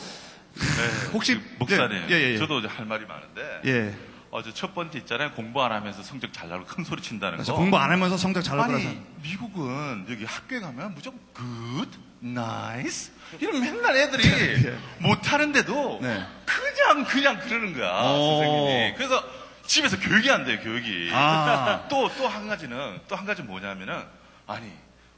[1.14, 2.38] 혹시 목사님, 예, 예, 예.
[2.38, 4.13] 저도 할 말이 많은데 예.
[4.36, 5.32] 어제 첫 번째 있잖아요.
[5.34, 7.54] 공부 안 하면서 성적 잘 나고 큰 소리 친다는 거.
[7.54, 9.00] 공부 안 하면서 성적 잘 나고 아니 그래서.
[9.22, 14.78] 미국은 여기 학교에 가면 무조건 good, nice 이런 맨날 애들이 예.
[14.98, 18.40] 못하는데도 그냥 그냥 그러는 거야 오.
[18.42, 18.94] 선생님이.
[18.96, 19.24] 그래서
[19.68, 21.12] 집에서 교육이 안 돼요 교육이.
[21.14, 21.86] 아.
[21.90, 24.04] 또또 한 가지는 또 한 가지 뭐냐면은
[24.48, 24.72] 아니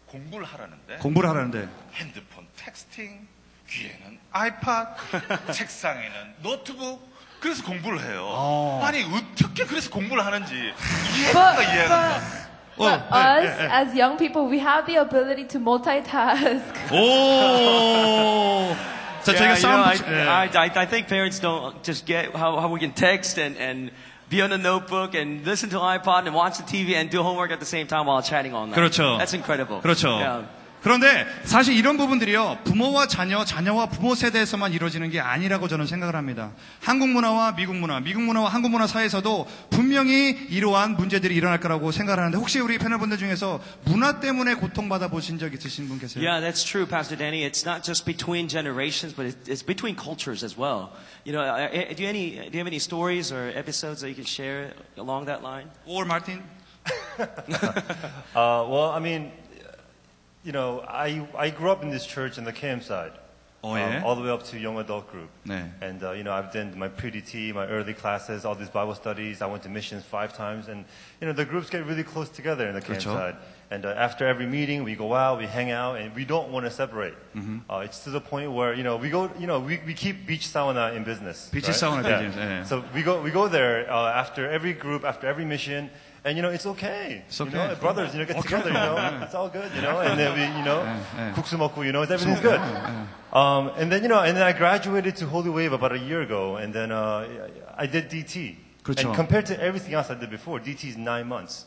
[0.08, 1.70] 공부를 하라는데 공부를 하라는데.
[1.94, 3.26] 핸드폰 texting,
[3.70, 4.96] 귀에는 아이팟,
[5.54, 7.15] 책상에는 노트북.
[7.45, 8.27] 그래서 공부를 해요.
[8.29, 8.83] 어.
[8.85, 12.41] 아니 어떻게 그래서 공부를 하는지 이해가 이해가 안 가.
[12.79, 16.65] But us, as young people, we have the ability to multitask.
[16.93, 18.75] 오.
[19.23, 20.21] 자, Yeah, 저희가 you know, 싸움 I, 붙이- 예.
[20.27, 23.91] I, I, I think parents don't just get how, how we can text and, and
[24.31, 27.51] be on a notebook and listen to iPod and watch the TV and do homework
[27.53, 28.77] at the same time while chatting all night.
[28.79, 29.19] 그렇죠.
[29.19, 29.81] That's incredible.
[29.83, 30.09] 그렇죠.
[30.19, 30.43] Yeah.
[30.86, 36.52] 그런데 사실 이런 부분들이요 부모와 자녀, 자녀와 부모 세대에서만 이루어지는 게 아니라고 저는 생각을 합니다.
[36.80, 42.20] 한국 문화와 미국 문화, 미국 문화와 한국 문화 사이에서도 분명히 이러한 문제들이 일어날 거라고 생각을
[42.20, 46.24] 하는데 혹시 우리 패널분들 중에서 문화 때문에 고통받아 보신 적 있으신 분 계세요?
[46.24, 47.44] Yeah, that's true, Pastor Danny.
[47.44, 50.92] It's not just between generations, but it's, it's between cultures as well.
[51.26, 54.10] You know, uh, uh, do you, any, do you have any stories or episodes that
[54.10, 55.66] you can share along that line?
[55.88, 56.44] Or Martin?
[58.36, 59.32] Uh, well, I mean,
[60.45, 63.13] you know, I, I grew up in this church in the KM side.
[63.63, 64.03] Oh, um, yeah?
[64.05, 65.29] all the way up to young adult group.
[65.47, 65.69] 네.
[65.83, 69.43] And, uh, you know, I've done my pre-DT, my early classes, all these Bible studies.
[69.43, 70.69] I went to missions five times.
[70.69, 70.87] And,
[71.21, 73.13] you know, the groups get really close together in the KM 그렇죠.
[73.13, 73.37] side.
[73.71, 76.65] And uh, after every meeting, we go out, we hang out, and we don't want
[76.65, 77.15] to separate.
[77.37, 77.61] Mhm.
[77.69, 80.27] Uh, it's to the point where, you know, we go, you know, we, we keep
[80.27, 81.51] beach sauna in business.
[81.53, 81.77] Beach right?
[81.77, 82.23] sauna Yeah.
[82.23, 82.65] business, yeah.
[82.65, 85.91] So we go, we go there uh, after every group, after every mission,
[86.25, 87.23] and you know it's okay.
[87.27, 87.57] It's You okay.
[87.57, 88.49] know, brothers, you know, get Okay.
[88.49, 88.69] together.
[88.69, 89.25] You know, Yeah.
[89.25, 89.71] it's all good.
[89.75, 91.33] You know, and then we, you know, yeah.
[91.35, 92.59] 국수 먹고, you know, everything's okay.
[92.59, 92.61] good.
[93.33, 96.21] Um, and then you know, and then I graduated to Holy Wave about a year
[96.21, 97.27] ago, and then uh,
[97.79, 98.57] I did DT.
[98.83, 99.07] 그렇죠.
[99.07, 101.65] And compared to everything else I did before, DT is nine months.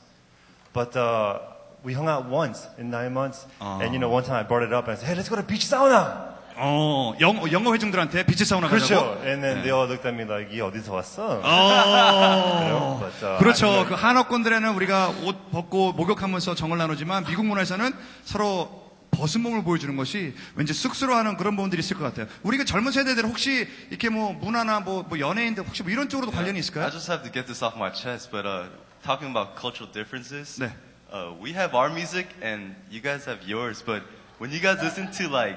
[0.73, 1.39] But uh,
[1.83, 3.81] we hung out once in nine months, 아.
[3.81, 5.35] and you know, one time I brought it up and I said, "Hey, let's go
[5.35, 8.94] to beach sauna." 어, 영, 영어 회중들한테 비치 사우나 그렇죠.
[8.94, 9.24] 가자고?
[9.24, 12.98] And then they all looked at me like, "이 어디서 왔어?" 어.
[13.00, 13.86] But, uh, 그렇죠.
[13.86, 17.92] 그 한옥권들에는 우리가 옷 벗고 목욕하면서 정을 나누지만 미국 문화에서는
[18.24, 22.26] 서로 벗은 몸을 보여주는 것이 왠지 쑥스러워하는 그런 부분들이 있을 것 같아요.
[22.42, 26.32] 우리 그 젊은 세대들 혹시 이렇게 뭐 문화나 뭐, 뭐 연예인들 혹시 뭐 이런 쪽으로도
[26.32, 26.90] 관련이 I 있을까요?
[26.90, 28.66] just have to get this off my chest, but uh,
[29.04, 30.70] talking about cultural differences, 네.
[31.12, 34.02] uh, we have our music and you guys have yours, but
[34.38, 35.56] when you guys listen to like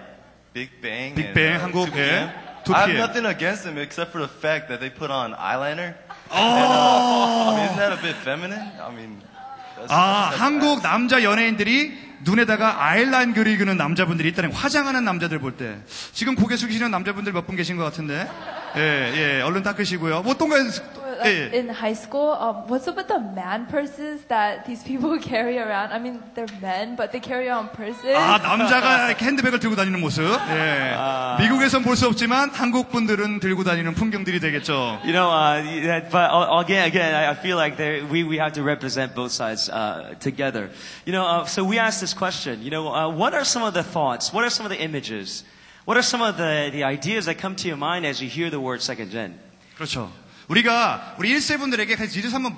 [0.54, 2.30] Bang, uh, 한국, 2PM, 예,
[2.74, 2.97] I have 2PM.
[2.97, 5.95] nothing against them except for the fact that they put on eyeliner.
[6.30, 6.36] Oh.
[6.36, 8.68] Uh, I mean, isn't that a bit feminine?
[8.80, 9.22] I mean,
[9.89, 14.52] 아, 한국 남자 연예인들이 눈에다가 아이라인 그리는 남자분들이 있다는.
[14.52, 15.78] 화장하는 남자들 볼 때.
[16.14, 18.28] 지금 고개 숙이시는 남자분들 몇 분 계신 것 같은데.
[18.76, 20.22] 예, 예, 얼른 닦으시고요.
[20.22, 20.56] 뭐, 똥가,
[21.20, 21.59] Like, 예, 예.
[21.59, 25.93] in high school, um, what's up with the man purses that these people carry around?
[25.93, 28.14] I mean, they're men, but they carry around purses.
[28.16, 30.22] 아, 남자가 이렇게 핸드백을 들고 다니는 모습.
[30.24, 30.97] 예.
[31.41, 35.01] 미국에선 볼 수 없지만 한국 분들은 들고 다니는 풍경들이 되겠죠.
[35.05, 38.39] You know, uh, that- but uh, again, again, I I feel like there, we, we
[38.39, 40.70] have to represent both sides uh, together.
[41.05, 42.62] You know, uh, so we asked this question.
[42.62, 44.33] You know, uh, what are some of the thoughts?
[44.33, 45.45] What are some of the images?
[45.85, 48.51] What are some of the, the ideas that come to your mind as you hear
[48.51, 49.39] the word second gen?
[49.79, 50.09] 그렇죠.
[50.52, 52.58] 우리가 우리 1세 분들에게 그래서 이래서 한번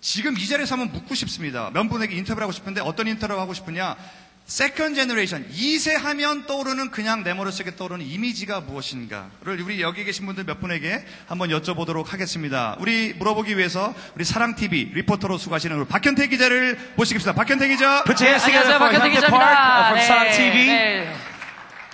[0.00, 1.70] 지금 이 자리에서 한번 묻고 싶습니다.
[1.72, 3.96] 몇 분에게 인터뷰를 하고 싶은데 어떤 인터뷰를 하고 싶으냐?
[4.44, 10.44] second generation 2세 하면 떠오르는 그냥 내 머릿속에 떠오르는 이미지가 무엇인가를 우리 여기 계신 분들
[10.44, 12.76] 몇 분에게 한번 여쭤보도록 하겠습니다.
[12.80, 17.32] 우리 물어보기 위해서 우리 사랑TV 리포터로 수고하시는 우리 박현태 기자를 모시겠습니다.
[17.40, 18.02] 박현태 기자.
[18.04, 19.86] Put your hands together 안녕하세요, 박현태 기자입니다.
[19.86, 20.66] from Sarang TV.
[20.66, 21.16] 네.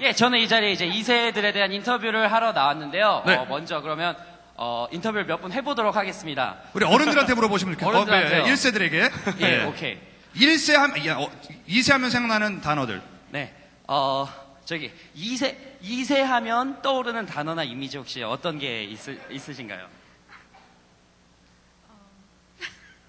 [0.01, 3.23] 예, 저는 이 자리에 이제 2세들에 대한 인터뷰를 하러 나왔는데요.
[3.27, 3.35] 네.
[3.35, 4.17] 어, 먼저 그러면
[4.59, 6.59] 어, 인터뷰를 몇 분 해보도록 하겠습니다.
[6.73, 7.97] 우리 어른들한테 물어보시면 좋겠어요.
[8.03, 8.45] 어른들한테요?
[8.45, 9.41] 1세들에게.
[9.43, 9.99] 예, 오케이.
[10.35, 11.31] 1세 하면, 야, 어,
[11.69, 13.03] 2세 하면 생각나는 단어들.
[13.31, 13.55] 네.
[13.87, 14.27] 어,
[14.65, 18.99] 저기, 2세, 2세 하면 떠오르는 단어나 이미지 혹시 어떤 게 있,
[19.31, 19.87] 있으신가요?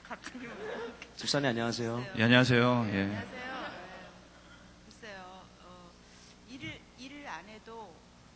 [1.15, 2.05] 집사님 안녕하세요.
[2.17, 2.87] 예, 안녕하세요.
[2.91, 3.23] 예.
[4.85, 5.89] 글쎄요, 어,
[6.49, 7.93] 일을, 일을 안 해도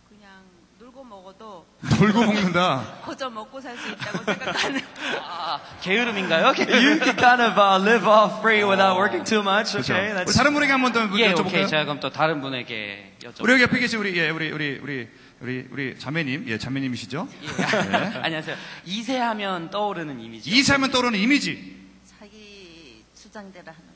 [0.09, 0.43] 그냥
[0.79, 1.03] 놀고
[1.41, 1.65] 먹어도
[1.99, 2.99] 놀고 먹는다.
[3.03, 4.81] 거저 먹고 살 수 있다고 생각하는.
[5.21, 6.47] 아, 게으름인가요?
[6.47, 9.73] You can kind of uh, live off free without working too much.
[9.73, 9.93] 그렇죠.
[9.93, 11.45] Okay, that's 다른 분에게 한번 더 예, 여쭤볼까요?
[11.47, 11.67] 오케이.
[11.67, 13.43] 제가 그럼 또 다른 분에게 여쭤볼게요.
[13.43, 15.07] 우리 여기 옆에 계신 우리, 예, 우리, 우리, 우리,
[15.41, 17.27] 우리, 우리 자매님, 예, 자매님이시죠?
[17.57, 17.57] 네.
[18.21, 18.55] 안녕하세요.
[18.85, 20.51] 2세 하면 떠오르는 이미지.
[20.51, 21.77] 2세 하면 떠오르는 이미지.
[22.19, 23.90] 자기 주장대로 하는 거.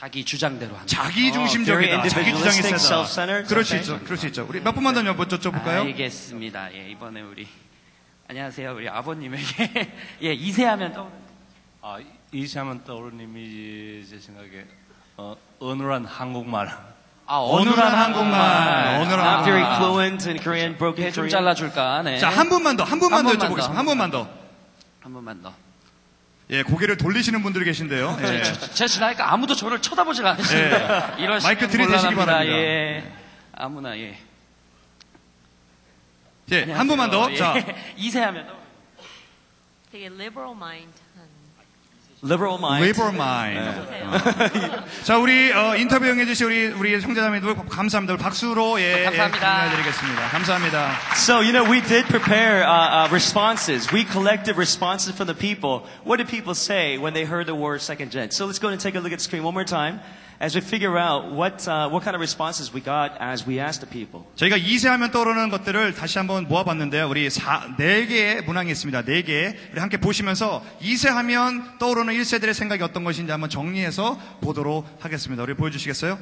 [0.00, 0.86] 자기 주장대로 하는.
[0.86, 2.08] 자기 Oh, 중심적이다.
[2.08, 3.42] 자기 주장이 세다.
[3.46, 3.76] 그럴 수.
[3.76, 4.00] 있죠.
[4.00, 4.46] 그럴 수 있죠.
[4.48, 5.82] 우리 몇 분만 더 여쭤볼까요?
[5.84, 6.72] 알겠습니다.
[6.72, 7.46] 예, 이번에 우리
[8.26, 8.72] 안녕하세요.
[8.76, 9.92] 우리 아버님에게
[10.22, 11.20] 예, 2세 하면 떠오르는
[11.82, 11.98] 아,
[12.32, 14.64] 이시하면 떠오르는 이미지 제 생각에
[15.18, 16.68] 어, 어눌한 한국말.
[17.26, 19.00] 아, 어눌한 한국말.
[19.02, 19.76] 어눌한 Not very 한국말.
[19.76, 21.30] fluent in Korean, broken 좀 Korean.
[21.30, 22.02] 잘라줄까?
[22.04, 22.18] 네.
[22.18, 23.66] 자, 한 분만 더, 한 분만 더 여쭤보겠습니다.
[23.66, 23.72] 더.
[23.74, 24.26] 한 번만 더.
[25.00, 25.52] 한 번만 더.
[26.50, 28.18] 예, 고개를 돌리시는 분들 계신데요.
[28.22, 28.42] 예.
[28.42, 31.22] 제가 지나니까 아무도 저를 쳐다보질 않으시는데 예.
[31.22, 32.46] 이런 마이크 들이대시기 바랍니다.
[32.46, 33.04] 예.
[33.54, 34.18] 아무나 예.
[36.50, 37.30] 예, 한 분만 더.
[37.30, 37.36] 예.
[37.36, 37.54] 자,
[37.96, 38.70] 2세 하면 떠오르는
[39.92, 40.92] 되게 liberal mind.
[42.25, 42.81] Liberal mind.
[42.81, 43.61] Labor mind.
[45.03, 48.17] 자, 우리 어, 인터뷰 응해주신 우리 우리 형제자매들 감사합니다.
[48.17, 49.67] 박수로 예, 감사합니다.
[49.67, 50.29] 예, 드리겠습니다.
[50.29, 50.91] 감사합니다.
[51.17, 53.91] So, you know, we did prepare uh, uh, responses.
[53.91, 55.85] We collected responses from the people.
[56.03, 58.31] What did people say when they heard the word second gen?
[58.31, 59.99] So let's go and take a look at the screen one more time
[60.40, 63.84] As we figure out what, uh, what kind of responses we got as we asked
[63.84, 64.24] the people.
[64.36, 67.08] 저희가 2세 하면 떠오르는 것들을 다시 한번 모아봤는데요.
[67.08, 69.02] 우리 4, 4개의 문항이 있습니다.
[69.02, 69.54] 4개.
[69.72, 75.42] 우리 함께 보시면서 2세 하면 떠오르는 1세들의 생각이 어떤 것인지 한번 정리해서 보도록 하겠습니다.
[75.42, 76.18] 우리 보여주시겠어요?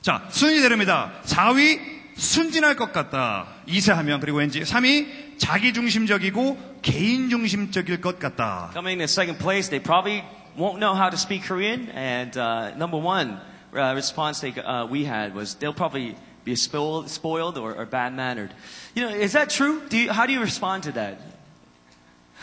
[0.00, 1.12] 자, 순위대로입니다.
[1.24, 1.80] 4위,
[2.16, 3.46] 순진할 것 같다.
[3.68, 8.70] 2세 하면, 그리고 왠지 3위, 자기중심적이고 개인중심적일 것 같다.
[8.72, 10.24] Coming in second place, they probably
[10.57, 11.89] won't know how to speak Korean.
[11.89, 13.39] And uh, number one
[13.73, 18.13] uh, response they, uh, we had was they'll probably be spoiled, spoiled or, or bad
[18.13, 18.53] mannered.
[18.95, 19.81] You know, is that true?
[19.89, 21.19] Do you, how do you respond to that?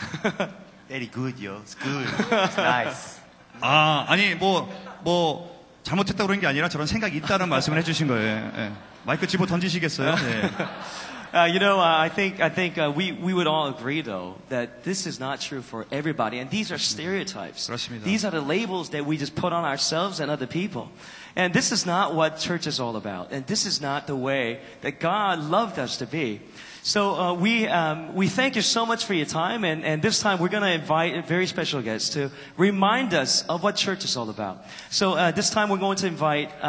[0.89, 1.57] Very good, yo.
[1.63, 2.07] It's good.
[2.31, 3.19] It's nice.
[3.61, 4.69] 아, 아니, 뭐,
[5.03, 8.51] 뭐, 잘못했다고 그런 게 아니라 저런 생각이 있다는 말씀을 해주신 거예요.
[8.57, 8.71] 예.
[9.05, 10.09] 마이크 집어 던지시겠어요?
[10.09, 10.51] 예.
[11.32, 14.34] Uh, you know, uh, I think, I think uh, we, we would all agree, though,
[14.48, 16.38] that this is not true for everybody.
[16.38, 16.80] And these are mm-hmm.
[16.80, 17.70] stereotypes.
[18.02, 20.90] These are the labels that we just put on ourselves and other people.
[21.36, 23.30] And this is not what church is all about.
[23.30, 26.40] And this is not the way that God loved us to be.
[26.82, 29.64] So uh, we, um, we thank you so much for your time.
[29.64, 33.44] And, and this time we're going to invite a very special guest to remind us
[33.46, 34.64] of what church is all about.
[34.90, 36.64] So uh, this time we're going to invite uh,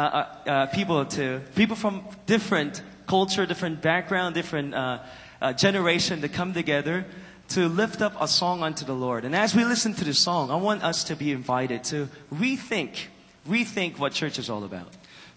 [0.46, 2.82] uh, uh people to people from different
[3.12, 4.98] culture, different background, different uh,
[5.42, 7.04] uh, generation to come together
[7.46, 9.26] to lift up a song unto the Lord.
[9.26, 13.08] And as we listen to the song, I want us to be invited to rethink,
[13.46, 14.88] rethink what church is all about.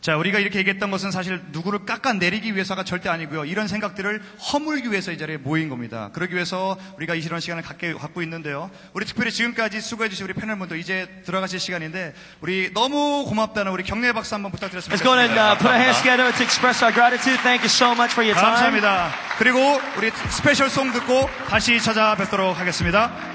[0.05, 3.43] 자, 우리가 이렇게 얘기했던 것은 사실 누구를 깎아내리기 위해서가 절대 아니고요.
[3.45, 4.21] 이런 생각들을
[4.53, 6.11] 허물기 위해서 이 자리에 모인 겁니다.
[6.13, 8.69] 그러기 위해서 우리가 이런 시간을 갖게, 갖고 있는데요.
[8.93, 14.35] 우리 특별히 지금까지 수고해주신 우리 패널분들 이제 들어가실 시간인데 우리 너무 고맙다는 우리 격려의 박수
[14.35, 14.95] 한번 부탁드렸습니다.
[14.95, 17.41] Let's go ahead and uh, put our hands together to express our gratitude.
[17.41, 18.53] Thank you so much for your time.
[18.53, 19.09] 감사합니다.
[19.39, 19.57] 그리고
[19.97, 23.34] 우리 스페셜 송 듣고 다시 찾아뵙도록 하겠습니다.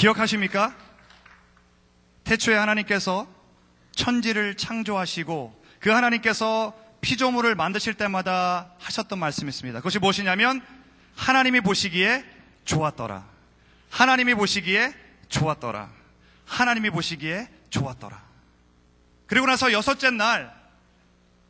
[0.00, 0.74] 기억하십니까?
[2.24, 3.28] 태초에 하나님께서
[3.92, 9.78] 천지를 창조하시고 그 하나님께서 피조물을 만드실 때마다 하셨던 말씀이 있습니다.
[9.80, 10.62] 그것이 무엇이냐면
[11.16, 12.24] 하나님이 보시기에
[12.64, 13.26] 좋았더라.
[13.90, 14.94] 하나님이 보시기에
[15.28, 15.90] 좋았더라.
[16.46, 18.22] 하나님이 보시기에 좋았더라.
[19.26, 20.50] 그리고 나서 여섯째 날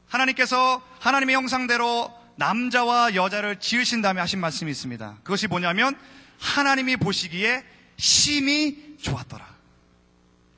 [0.08, 5.18] 하나님께서 하나님의 형상대로 남자와 여자를 지으신 다음에 하신 말씀이 있습니다.
[5.22, 5.96] 그것이 뭐냐면
[6.40, 7.64] 하나님이 보시기에
[8.00, 9.46] 심히 좋았더라.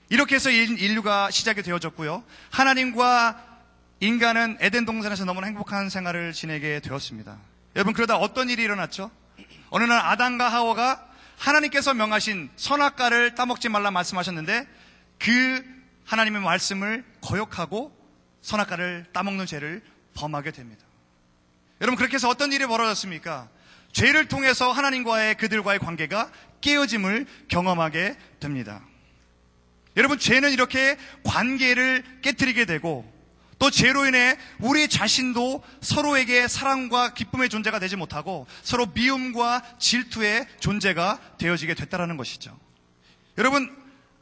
[0.08, 2.22] 이렇게 해서 인- 인류가 시작이 되어졌고요.
[2.50, 3.44] 하나님과
[4.00, 7.36] 인간은 에덴 동산에서 너무나 행복한 생활을 지내게 되었습니다.
[7.76, 9.10] 여러분 그러다 어떤 일이 일어났죠?
[9.70, 11.06] 어느 날 아담과 하와가
[11.38, 14.66] 하나님께서 명하신 선악과를 따먹지 말라 말씀하셨는데
[15.18, 15.64] 그
[16.04, 17.96] 하나님의 말씀을 거역하고
[18.42, 19.82] 선악과를 따먹는 죄를
[20.14, 20.84] 범하게 됩니다.
[21.80, 23.48] 여러분 그렇게 해서 어떤 일이 벌어졌습니까?
[23.92, 26.30] 죄를 통해서 하나님과의 그들과의 관계가
[26.60, 28.82] 깨어짐을 경험하게 됩니다.
[29.96, 33.10] 여러분 죄는 이렇게 관계를 깨뜨리게 되고
[33.58, 41.20] 또 죄로 인해 우리 자신도 서로에게 사랑과 기쁨의 존재가 되지 못하고 서로 미움과 질투의 존재가
[41.38, 42.58] 되어지게 됐다라는 것이죠.
[43.38, 43.70] 여러분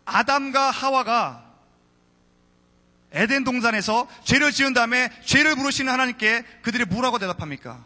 [0.04, 1.46] 아담과 하와가
[3.12, 7.84] 에덴 동산에서 죄를 지은 다음에 죄를 부르시는 하나님께 그들이 뭐라고 대답합니까?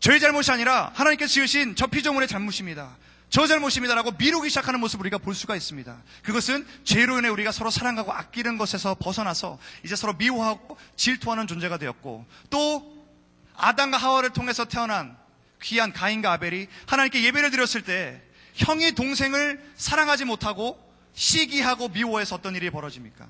[0.00, 2.96] 저의 잘못이 아니라 하나님께서 지으신 저 피조물의 잘못입니다.
[3.30, 6.02] 저 잘못입니다라고 미루기 시작하는 모습을 우리가 볼 수가 있습니다.
[6.22, 12.26] 그것은 죄로 인해 우리가 서로 사랑하고 아끼는 것에서 벗어나서 이제 서로 미워하고 질투하는 존재가 되었고
[12.48, 13.06] 또
[13.56, 15.16] 아담과 하와를 통해서 태어난
[15.62, 18.22] 귀한 가인과 아벨이 하나님께 예배를 드렸을 때
[18.54, 20.78] 형이 동생을 사랑하지 못하고
[21.14, 23.26] 시기하고 미워해서 어떤 일이 벌어집니까?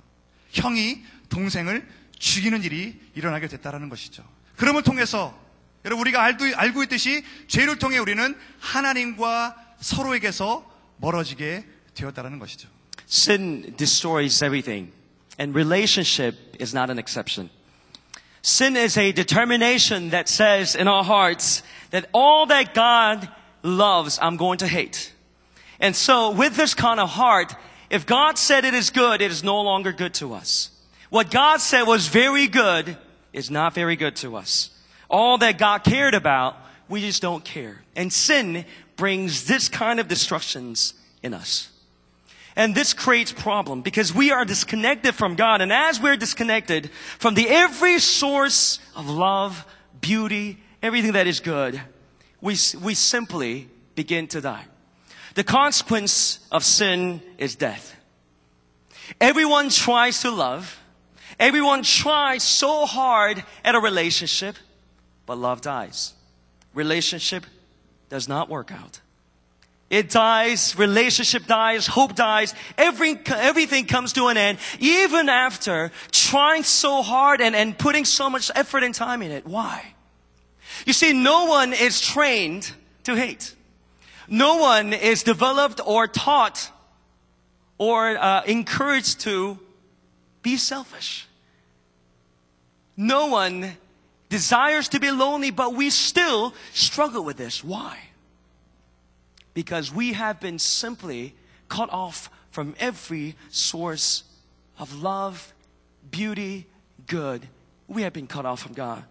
[0.52, 1.88] 형이 동생을
[2.18, 4.22] 죽이는 일이 일어나게 됐다라는 것이죠.
[4.56, 5.47] 그럼을 통해서
[5.85, 10.65] 여러분 우리가 알도, 알고 있듯이 죄를 통해 우리는 하나님과 서로에게서
[10.97, 11.65] 멀어지게
[11.95, 12.69] 되었다라는 것이죠.
[13.09, 14.91] Sin destroys everything,
[15.39, 17.49] and relationship is not an exception.
[18.41, 23.29] Sin is a determination that says in our hearts that all that God
[23.61, 25.13] loves, I'm going to hate.
[25.79, 27.55] And so, with this kind of heart,
[27.89, 30.71] if God said it is good, it is no longer good to us.
[31.09, 32.97] What God said was very good
[33.33, 34.69] is not very good to us.
[35.08, 36.56] All that God cared about,
[36.88, 37.82] we just don't care.
[37.96, 38.64] And sin
[38.96, 41.70] brings this kind of destructions in us.
[42.56, 45.60] And this creates problem because we are disconnected from God.
[45.60, 49.64] And as we're disconnected from the every source of love,
[50.00, 51.80] beauty, everything that is good,
[52.40, 54.64] we, we simply begin to die.
[55.34, 57.94] The consequence of sin is death.
[59.20, 60.80] Everyone tries to love.
[61.38, 64.56] Everyone tries so hard at a relationship,
[65.28, 66.14] but love dies.
[66.72, 67.44] Relationship
[68.08, 69.00] does not work out.
[69.90, 76.62] It dies, relationship dies, hope dies, every, everything comes to an end, even after trying
[76.62, 79.46] so hard and, and putting so much effort and time in it.
[79.46, 79.94] Why?
[80.86, 82.72] You see, no one is trained
[83.04, 83.54] to hate.
[84.28, 86.70] No one is developed or taught
[87.76, 89.58] or uh, encouraged to
[90.42, 91.26] be selfish.
[92.96, 93.76] No one
[94.28, 97.64] desires to be lonely, but we still struggle with this.
[97.64, 97.98] Why?
[99.54, 101.34] Because we have been simply
[101.68, 104.24] cut off from every source
[104.78, 105.52] of love,
[106.10, 106.66] beauty,
[107.06, 107.46] good.
[107.86, 109.04] We have been cut off from God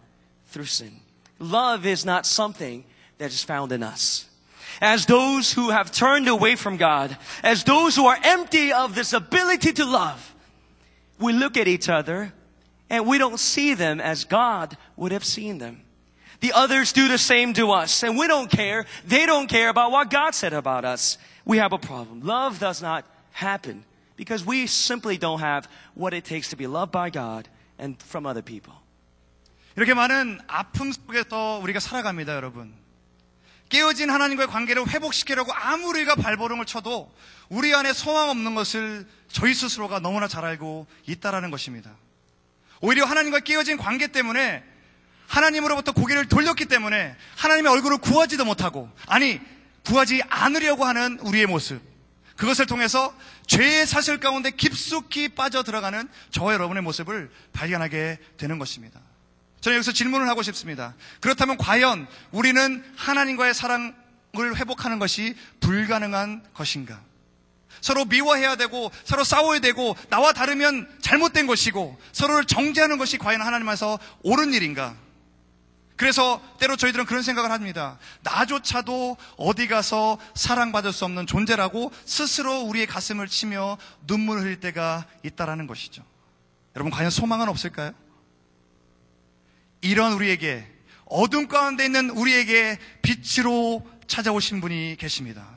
[0.47, 0.99] through sin.
[1.39, 2.84] Love is not something
[3.18, 4.26] that is found in us.
[4.82, 9.13] As those who have turned away from God, as those who are empty of this
[9.13, 10.36] ability to love,
[11.20, 12.32] we look at each other
[12.91, 15.83] and we don't see them as God would have seen them.
[16.41, 18.85] The others do the same to us and we don't care.
[19.07, 21.16] They don't care about what God said about us.
[21.45, 22.20] We have a problem.
[22.22, 23.85] Love does not happen
[24.16, 28.26] because we simply don't have what it takes to be loved by God and from
[28.26, 28.74] other people.
[29.76, 32.74] 이렇게 많은 아픔 속에서 우리가 살아갑니다, 여러분.
[33.70, 37.11] 깨어진 하나님과의 관계를 회복시키려고 아무리 우리가 발버둥을 쳐도
[37.49, 41.91] 우리 안에 소망 없는 것을 저희 스스로가 너무나 잘 알고 있다라는 것입니다.
[42.82, 44.63] 오히려 하나님과 깨어진 관계 때문에
[45.28, 49.39] 하나님으로부터 고개를 돌렸기 때문에 하나님의 얼굴을 구하지도 못하고 아니
[49.86, 51.82] 구하지 않으려고 하는 우리의 모습
[52.38, 53.13] 그것을 통해서
[53.47, 58.99] 죄의 사실 가운데 깊숙이 빠져 들어가는 저와 여러분의 모습을 발견하게 되는 것입니다.
[59.61, 60.93] 저는 여기서 질문을 하고 싶습니다.
[61.19, 63.95] 그렇다면 과연 우리는 하나님과의 사랑을
[64.55, 67.01] 회복하는 것이 불가능한 것인가?
[67.82, 73.99] 서로 미워해야 되고 서로 싸워야 되고 나와 다르면 잘못된 것이고 서로를 정죄하는 것이 과연 하나님께서
[74.23, 74.95] 옳은 일인가?
[75.97, 77.97] 그래서 때로 저희들은 그런 생각을 합니다.
[78.21, 85.65] 나조차도 어디 가서 사랑받을 수 없는 존재라고 스스로 우리의 가슴을 치며 눈물을 흘릴 때가 있다라는
[85.65, 86.03] 것이죠.
[86.75, 87.93] 여러분 과연 소망은 없을까요?
[89.82, 90.67] 이런 우리에게
[91.05, 95.57] 어둠 가운데 있는 우리에게 빛으로 찾아오신 분이 계십니다.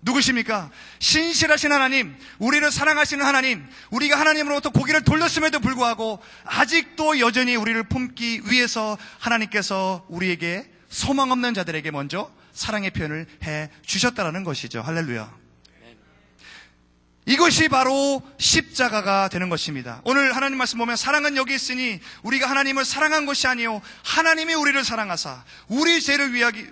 [0.00, 0.70] 누구십니까?
[1.00, 8.96] 신실하신 하나님, 우리를 사랑하시는 하나님, 우리가 하나님으로부터 고기를 돌렸음에도 불구하고 아직도 여전히 우리를 품기 위해서
[9.18, 14.82] 하나님께서 우리에게 소망 없는 자들에게 먼저 사랑의 표현을 해 주셨다라는 것이죠.
[14.82, 15.48] 할렐루야.
[17.26, 20.00] 이것이 바로 십자가가 되는 것입니다.
[20.04, 25.44] 오늘 하나님 말씀 보면 사랑은 여기 있으니 우리가 하나님을 사랑한 것이 아니요 하나님이 우리를 사랑하사
[25.68, 26.66] 우리 죄를 위하기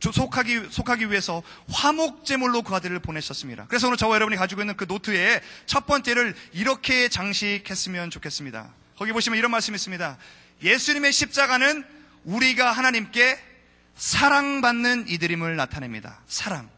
[0.00, 3.66] 속하기, 속하기 위해서 화목제물로 그 아들을 보내셨습니다.
[3.68, 8.72] 그래서 오늘 저와 여러분이 가지고 있는 그 노트에 첫 번째를 이렇게 장식했으면 좋겠습니다.
[8.96, 10.16] 거기 보시면 이런 말씀이 있습니다.
[10.62, 11.84] 예수님의 십자가는
[12.24, 13.38] 우리가 하나님께
[13.96, 16.20] 사랑받는 이들임을 나타냅니다.
[16.26, 16.70] 사랑.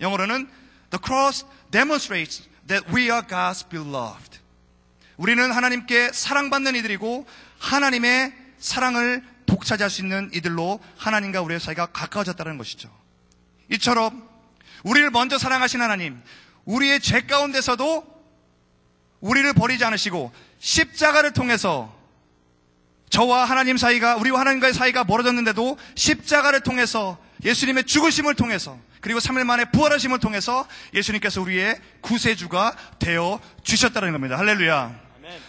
[0.00, 0.48] 영어로는
[0.90, 4.38] The cross demonstrates that we are God's beloved.
[5.16, 7.26] 우리는 하나님께 사랑받는 이들이고
[7.58, 12.88] 하나님의 사랑을 독차지할 수 있는 이들로 하나님과 우리의 사이가 가까워졌다는 것이죠.
[13.68, 14.28] 이처럼
[14.84, 16.22] 우리를 먼저 사랑하신 하나님,
[16.64, 18.04] 우리의 죄 가운데서도
[19.20, 21.94] 우리를 버리지 않으시고 십자가를 통해서
[23.10, 29.64] 저와 하나님 사이가 우리와 하나님과의 사이가 멀어졌는데도 십자가를 통해서 예수님의 죽으심을 통해서 그리고 3일 만에
[29.72, 34.38] 부활하심을 통해서 예수님께서 우리의 구세주가 되어 주셨다는 겁니다.
[34.38, 34.94] 할렐루야.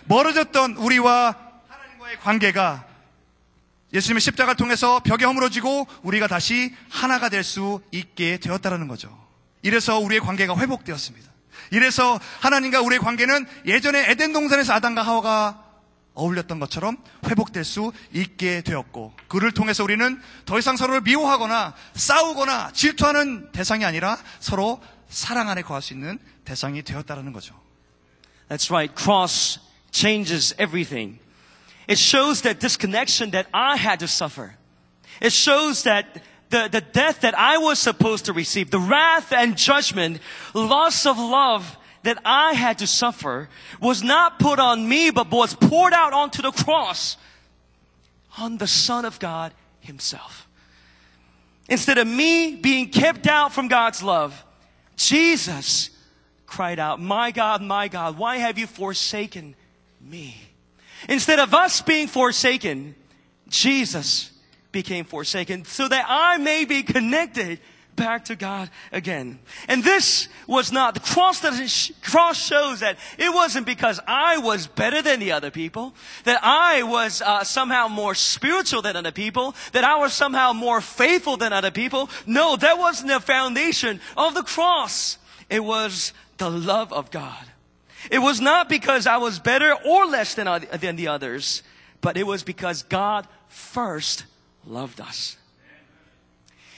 [0.05, 1.35] 멀어졌던 우리와
[1.67, 2.90] 하나님과의 관계가
[3.93, 9.17] 예수님의 십자가를 통해서 벽에 허물어지고 우리가 다시 하나가 될 수 있게 되었다는 거죠.
[9.63, 11.29] 이래서 우리의 관계가 회복되었습니다.
[11.71, 15.63] 이래서 하나님과 우리의 관계는 예전에 에덴 동산에서 아담과 하와가
[16.13, 23.51] 어울렸던 것처럼 회복될 수 있게 되었고 그를 통해서 우리는 더 이상 서로를 미워하거나 싸우거나 질투하는
[23.53, 27.55] 대상이 아니라 서로 사랑 안에 거할 수 있는 대상이 되었다는 거죠.
[28.49, 28.93] That's right.
[29.01, 29.59] Cross
[29.91, 31.20] changes everything.
[31.91, 34.55] It shows that disconnection that I had to suffer.
[35.21, 39.57] It shows that the, the death that I was supposed to receive, the wrath and
[39.57, 40.21] judgment,
[40.53, 43.49] loss of love that I had to suffer
[43.81, 47.17] was not put on me, but was poured out onto the cross
[48.37, 50.47] on the Son of God Himself.
[51.67, 54.45] Instead of me being kept out from God's love,
[54.95, 55.89] Jesus
[56.45, 59.55] cried out, My God, my God, why have you forsaken
[59.99, 60.50] me?
[61.11, 62.95] Instead of us being forsaken,
[63.49, 64.31] Jesus
[64.71, 67.59] became forsaken so that I may be connected
[67.97, 69.39] back to God again.
[69.67, 74.37] And this was not, the cross doesn't, sh- cross shows that it wasn't because I
[74.37, 75.93] was better than the other people,
[76.23, 80.79] that I was uh, somehow more spiritual than other people, that I was somehow more
[80.79, 82.09] faithful than other people.
[82.25, 85.17] No, that wasn't the foundation of the cross.
[85.49, 87.50] It was the love of God.
[88.09, 91.63] It was not because I was better or less than, than the others,
[92.01, 94.25] but it was because God first
[94.65, 95.37] loved us.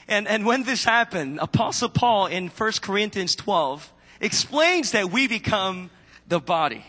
[0.08, 5.90] And, and when this happened, Apostle Paul in 1 Corinthians 12 explains that we become
[6.28, 6.84] the body.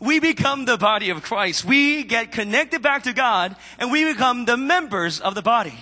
[0.00, 1.64] We become the body of Christ.
[1.64, 5.76] We get connected back to God and we become the members of the body.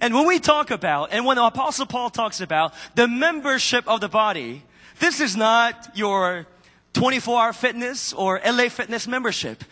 [0.00, 4.08] And when we talk about, and when Apostle Paul talks about the membership of the
[4.08, 4.62] body,
[4.98, 6.46] this is not your
[6.96, 9.62] 24 hour fitness or LA fitness membership.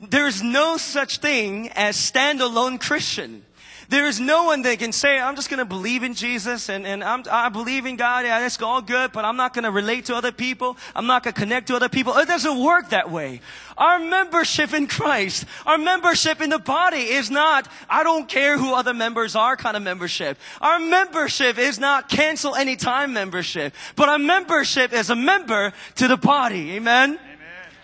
[0.00, 3.44] There's no such thing as standalone Christian.
[3.90, 6.86] There is no one that can say, I'm just going to believe in Jesus and,
[6.86, 8.24] and I'm, I believe in God.
[8.24, 10.76] Yeah, that's all good, but I'm not going to relate to other people.
[10.94, 12.16] I'm not going to connect to other people.
[12.16, 13.40] It doesn't work that way.
[13.76, 18.74] Our membership in Christ, our membership in the body is not, I don't care who
[18.74, 20.38] other members are kind of membership.
[20.60, 26.16] Our membership is not cancel anytime membership, but our membership is a member to the
[26.16, 26.76] body.
[26.76, 27.18] Amen?
[27.20, 27.38] Amen.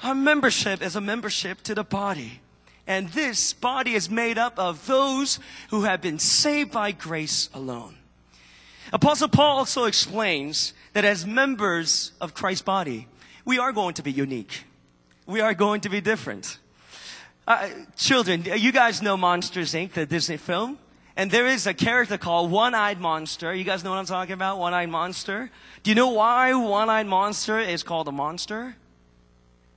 [0.04, 2.42] Our membership is a membership to the body.
[2.86, 7.96] And this body is made up of those who have been saved by grace alone.
[8.92, 13.08] Apostle Paul also explains that as members of Christ's body,
[13.44, 14.64] we are going to be unique.
[15.26, 16.58] We are going to be different.
[17.48, 20.78] Uh, children, you guys know Monsters Inc., the Disney film?
[21.16, 23.54] And there is a character called One-Eyed Monster.
[23.54, 24.58] You guys know what I'm talking about?
[24.58, 25.50] One-Eyed Monster.
[25.82, 28.76] Do you know why One-Eyed Monster is called a monster?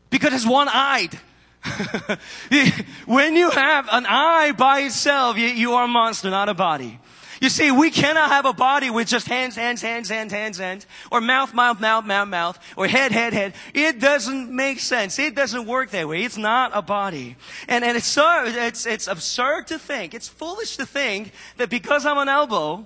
[0.09, 1.17] Because it's one-eyed.
[3.05, 6.99] when you have an eye by itself, you, you are a monster, not a body.
[7.41, 10.85] You see, we cannot have a body with just hands, hands, hands, hands, hands, hands,
[11.09, 13.53] or mouth, mouth, mouth, mouth, mouth, or head, head, head.
[13.73, 15.17] It doesn't make sense.
[15.19, 16.23] It doesn't work that way.
[16.23, 17.37] It's not a body.
[17.69, 22.05] And, and it's so, it's, it's absurd to think, it's foolish to think that because
[22.05, 22.85] I'm an elbow,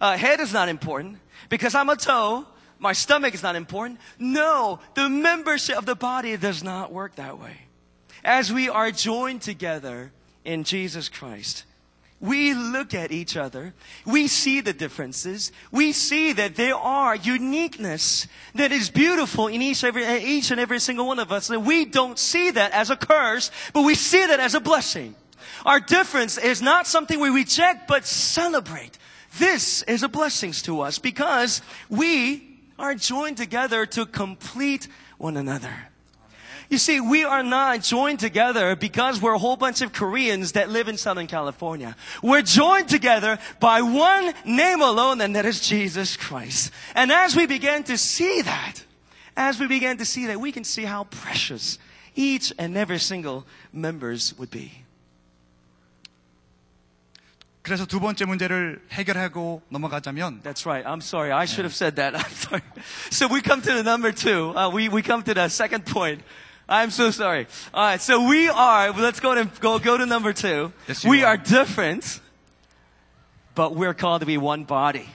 [0.00, 1.18] uh, head is not important.
[1.48, 2.46] Because I'm a toe,
[2.80, 4.00] my stomach is not important.
[4.18, 7.56] No, the membership of the body does not work that way
[8.24, 10.12] as we are joined together
[10.44, 11.64] in Jesus Christ,
[12.22, 13.74] we look at each other.
[14.06, 15.50] We see the differences.
[15.72, 20.78] We see that there are uniqueness that is beautiful in each, every, each and every
[20.78, 21.50] single one of us.
[21.50, 25.16] And we don't see that as a curse, but we see that as a blessing.
[25.66, 28.98] Our difference is not something we reject, but celebrate.
[29.38, 34.86] This is a blessing to us because we are joined together to complete
[35.18, 35.91] one another.
[36.71, 40.69] You see, we are not joined together because we're a whole bunch of Koreans that
[40.69, 41.95] live in Southern California.
[42.21, 46.71] We're joined together by one name alone, and that is Jesus Christ.
[46.95, 48.83] And as we begin to see that,
[49.35, 51.77] as we begin to see that, we can see how precious
[52.15, 54.83] each and every single members would be.
[57.67, 60.87] 그래서 두 번째 문제를 해결하고 넘어가자면 That's right.
[60.87, 61.33] I'm sorry.
[61.33, 62.15] I should have said that.
[62.15, 62.63] I'm sorry.
[63.11, 64.55] So we come to the number two.
[64.55, 66.21] Uh, we, we come to the second point.
[66.72, 67.46] I'm so sorry.
[67.74, 68.00] All right.
[68.00, 70.72] So we are, let's go to, go, go to number two.
[70.88, 71.34] Yes, we are.
[71.34, 72.20] are different,
[73.54, 75.06] but we're called to be one body.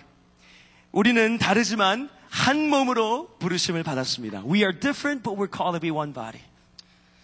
[0.92, 4.44] 우리는 다르지만 한 몸으로 부르심을 받았습니다.
[4.46, 6.42] We are different, but we're called to be one body.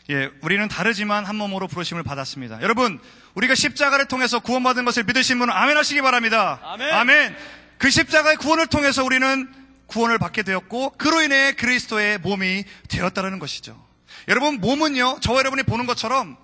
[0.09, 2.61] 예, 우리는 다르지만 한 몸으로 부르심을 받았습니다.
[2.63, 2.99] 여러분,
[3.35, 6.59] 우리가 십자가를 통해서 구원받은 것을 믿으신 분은 아멘 하시기 바랍니다.
[6.63, 7.35] 아멘.
[7.77, 9.47] 그 십자가의 구원을 통해서 우리는
[9.85, 13.92] 구원을 받게 되었고, 그로 인해 그리스도의 몸이 되었다는 것이죠.
[14.27, 16.37] 여러분, 몸은요, 저와 여러분이 보는 것처럼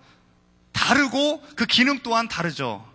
[0.71, 2.87] 다르고 그 기능 또한 다르죠.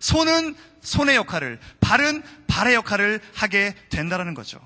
[0.00, 4.60] 손은 손의 역할을, 발은 발의 역할을 하게 된다는 거죠.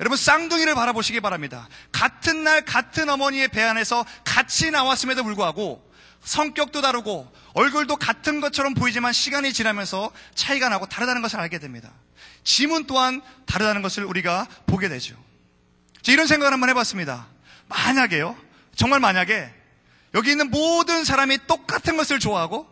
[0.00, 1.68] 여러분 쌍둥이를 바라보시기 바랍니다.
[1.90, 5.84] 같은 날 같은 어머니의 배 안에서 같이 나왔음에도 불구하고
[6.22, 11.90] 성격도 다르고 얼굴도 같은 것처럼 보이지만 시간이 지나면서 차이가 나고 다르다는 것을 알게 됩니다.
[12.44, 15.16] 지문 또한 다르다는 것을 우리가 보게 되죠.
[16.02, 17.26] 자, 이런 생각을 한번 해봤습니다.
[17.68, 18.36] 만약에요,
[18.78, 19.52] 정말 만약에
[20.14, 22.66] 여기 있는 모든 사람이 똑같은 것을 좋아하고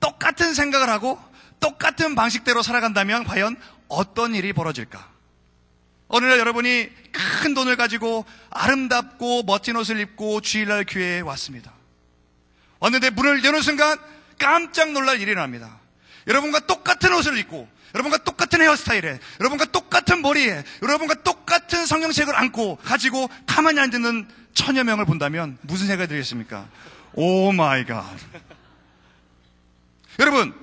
[0.00, 1.22] 똑같은 생각을 하고
[1.60, 5.06] 똑같은 방식대로 살아간다면 과연 어떤 일이 벌어질까?
[6.08, 11.74] 어느 날 여러분이 큰 돈을 가지고 아름답고 멋진 옷을 입고 주일날 교회에 왔습니다.
[12.78, 13.98] 왔는데 문을 여는 순간
[14.38, 15.78] 깜짝 놀랄 일이 납니다.
[16.26, 23.28] 여러분과 똑같은 옷을 입고, 여러분과 똑같은 헤어스타일에, 여러분과 똑같은 머리에, 여러분과 똑같은 성경책을 안고 가지고
[23.46, 26.68] 가만히 앉는 천여 명을 본다면 무슨 생각이 들겠습니까?
[27.14, 28.04] Oh my God.
[30.18, 30.54] 여러분,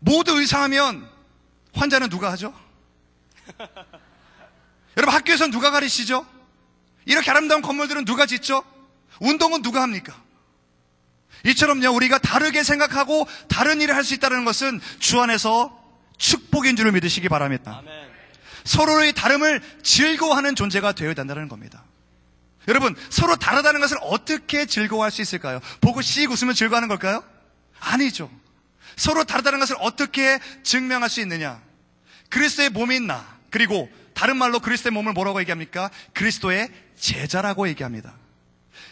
[0.00, 1.08] 모두 의사하면
[1.74, 2.52] 환자는 누가 하죠?
[4.96, 6.26] 여러분 학교에서 누가 가르치죠?
[7.06, 8.62] 이렇게 아름다운 건물들은 누가 짓죠?
[9.20, 10.14] 운동은 누가 합니까?
[11.44, 15.81] 이처럼요, 우리가 다르게 생각하고 다른 일을 할 수 있다는 것은 주 안에서
[16.22, 17.82] 축복인 줄을 믿으시기 바랍니다.
[18.64, 21.82] 서로의 다름을 즐거워하는 존재가 되어야 된다는 겁니다.
[22.68, 25.58] 여러분, 서로 다르다는 것을 어떻게 즐거워할 수 있을까요?
[25.80, 27.24] 보고 씩 웃으면 즐거워하는 걸까요?
[27.80, 28.30] 아니죠.
[28.94, 31.60] 서로 다르다는 것을 어떻게 증명할 수 있느냐?
[32.30, 35.90] 그리스도의 몸인 나, 그리고 다른 말로 그리스도의 몸을 뭐라고 얘기합니까?
[36.14, 38.14] 그리스도의 제자라고 얘기합니다.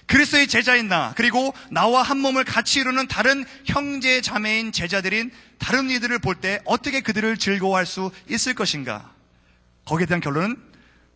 [0.07, 6.19] 그리스도의 제자인 나, 그리고 나와 한 몸을 같이 이루는 다른 형제 자매인 제자들인 다른 이들을
[6.19, 9.13] 볼 때 어떻게 그들을 즐거워할 수 있을 것인가?
[9.85, 10.57] 거기에 대한 결론은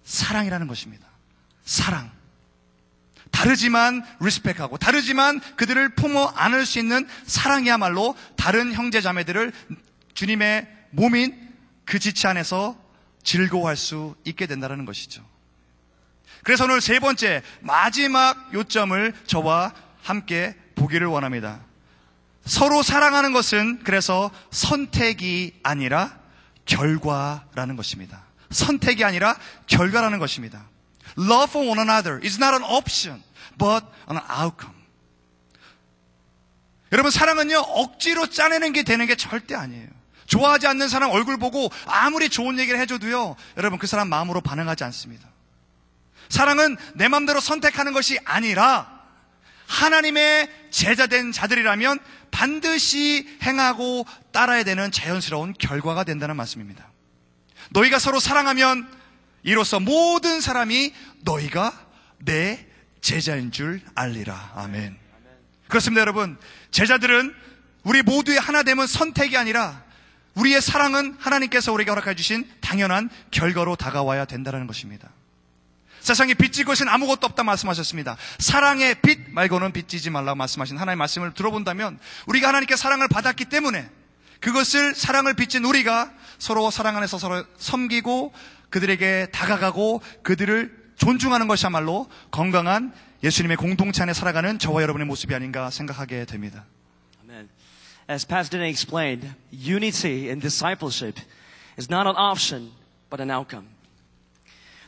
[0.04, 1.06] 사랑이라는 것입니다.
[1.64, 2.12] 사랑.
[3.30, 9.52] 다르지만 리스펙하고 다르지만 그들을 품어 안을 수 있는 사랑이야말로 다른 형제 자매들을
[10.14, 11.52] 주님의 몸인
[11.84, 12.78] 그 지체 안에서
[13.24, 15.24] 즐거워할 수 있게 된다는 것이죠.
[16.44, 19.72] 그래서 오늘 세 번째 마지막 요점을 저와
[20.02, 21.60] 함께 보기를 원합니다.
[22.44, 26.18] 서로 사랑하는 것은 그래서 선택이 아니라
[26.66, 28.22] 결과라는 것입니다.
[28.50, 29.36] 선택이 아니라
[29.66, 30.68] 결과라는 것입니다.
[31.18, 33.22] Love for one another is not an option,
[33.58, 34.76] but an outcome.
[36.92, 39.88] 여러분, 사랑은요, 억지로 짜내는 게 되는 게 절대 아니에요.
[40.26, 45.33] 좋아하지 않는 사람 얼굴 보고 아무리 좋은 얘기를 해줘도요, 여러분, 그 사람 마음으로 반응하지 않습니다.
[46.28, 48.94] 사랑은 내 마음대로 선택하는 것이 아니라
[49.66, 51.98] 하나님의 제자된 자들이라면
[52.30, 56.90] 반드시 행하고 따라야 되는 자연스러운 결과가 된다는 말씀입니다.
[57.70, 58.88] 너희가 서로 사랑하면
[59.42, 61.72] 이로써 모든 사람이 너희가
[62.18, 62.66] 내
[63.00, 64.52] 제자인 줄 알리라.
[64.56, 64.96] 아멘.
[65.68, 66.38] 그렇습니다, 여러분.
[66.70, 67.34] 제자들은
[67.84, 69.84] 우리 모두의 하나됨은 선택이 아니라
[70.34, 75.10] 우리의 사랑은 하나님께서 우리에게 허락해 주신 당연한 결과로 다가와야 된다는 것입니다.
[76.04, 78.18] 세상에 빚질 것은 아무것도 없다 말씀하셨습니다.
[78.38, 83.88] 사랑의 빚 말고는 빚지지 말라고 말씀하신 하나님의 말씀을 들어본다면 우리가 하나님께 사랑을 받았기 때문에
[84.40, 88.34] 그것을 사랑을 빚진 우리가 서로 사랑 안에서 서로 섬기고
[88.68, 92.92] 그들에게 다가가고 그들을 존중하는 것이야말로 건강한
[93.22, 96.66] 예수님의 공동체 안에 살아가는 저와 여러분의 모습이 아닌가 생각하게 됩니다.
[97.22, 97.48] Amen.
[98.10, 101.18] As Pastor Dane explained, unity in discipleship
[101.78, 102.72] is not an option,
[103.08, 103.73] but an outcome.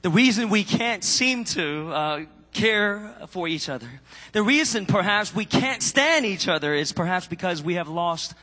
[0.07, 2.21] The reason we can't seem to uh,
[2.53, 3.89] care for each other,
[4.31, 8.35] the reason perhaps we can't stand each other is perhaps because we have lost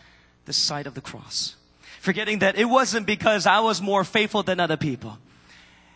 [0.43, 1.55] the sight of the cross.
[2.01, 5.17] Forgetting that it wasn't because I was more faithful than other people.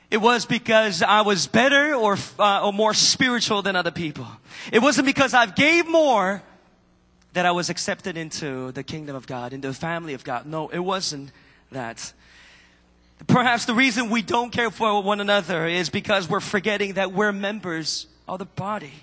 [0.10, 4.28] It was because I was better or, uh, or more spiritual than other people.
[4.72, 6.42] It wasn't because I gave more
[7.34, 10.46] that I was accepted into the kingdom of God, into the family of God.
[10.46, 11.34] No, it wasn't
[11.74, 12.14] that.
[13.26, 17.32] Perhaps the reason we don't care for one another is because we're forgetting that we're
[17.32, 18.94] members of the body.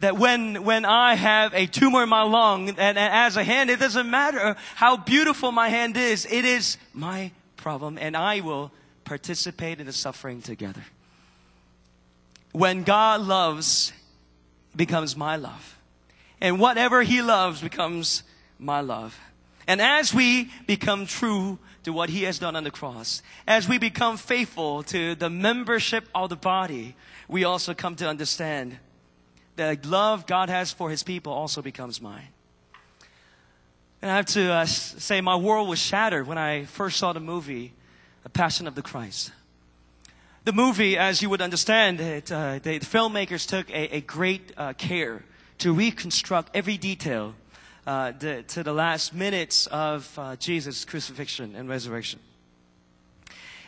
[0.00, 3.68] That when, when I have a tumor in my lung and, and as a hand,
[3.68, 6.24] it doesn't matter how beautiful my hand is.
[6.24, 8.72] It is my problem and I will
[9.04, 10.82] participate in the suffering together.
[12.52, 13.92] When God loves,
[14.74, 15.76] becomes my love.
[16.40, 18.22] And whatever He loves becomes
[18.58, 19.18] my love.
[19.66, 23.78] And as we become true to what He has done on the cross, as we
[23.78, 26.94] become faithful to the membership of the body,
[27.28, 28.78] we also come to understand
[29.56, 32.28] that love God has for His people also becomes mine.
[34.02, 37.20] And I have to uh, say, my world was shattered when I first saw the
[37.20, 37.74] movie,
[38.22, 39.32] The Passion of the Christ.
[40.44, 44.72] The movie, as you would understand, it, uh, the filmmakers took a, a great uh,
[44.72, 45.22] care
[45.58, 47.34] to reconstruct every detail
[47.86, 52.20] uh, the, to the last minutes of uh, Jesus' crucifixion and resurrection.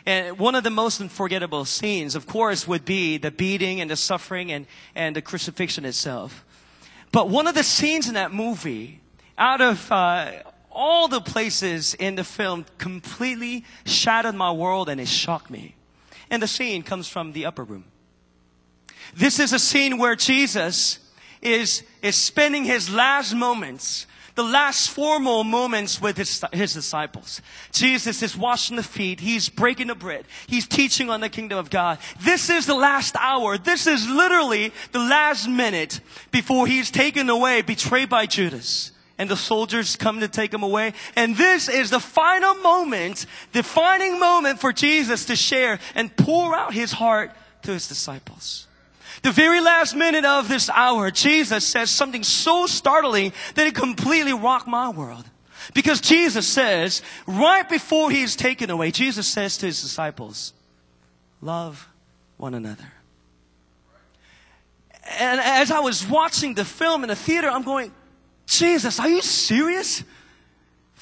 [0.05, 3.95] And one of the most unforgettable scenes, of course, would be the beating and the
[3.95, 6.43] suffering and, and the crucifixion itself.
[7.11, 8.99] But one of the scenes in that movie,
[9.37, 10.31] out of uh,
[10.69, 15.75] all the places in the film, completely shattered my world and it shocked me.
[16.29, 17.85] And the scene comes from the upper room.
[19.15, 20.99] This is a scene where Jesus
[21.43, 27.41] is, is spending his last moments, the last formal moments with his, his disciples.
[27.71, 29.19] Jesus is washing the feet.
[29.19, 30.25] He's breaking the bread.
[30.47, 31.99] He's teaching on the kingdom of God.
[32.21, 33.57] This is the last hour.
[33.57, 35.99] This is literally the last minute
[36.31, 38.91] before he's taken away, betrayed by Judas.
[39.19, 40.93] And the soldiers come to take him away.
[41.15, 46.73] And this is the final moment, defining moment for Jesus to share and pour out
[46.73, 47.31] his heart
[47.61, 48.67] to his disciples.
[49.23, 54.33] The very last minute of this hour, Jesus says something so startling that it completely
[54.33, 55.25] rocked my world.
[55.73, 60.53] Because Jesus says, right before he is taken away, Jesus says to his disciples,
[61.41, 61.87] love
[62.35, 62.91] one another.
[65.17, 67.93] And as I was watching the film in the theater, I'm going,
[68.45, 70.03] Jesus, are you serious?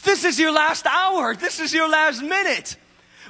[0.03, 1.35] This is your last hour.
[1.35, 2.75] This is your last minute.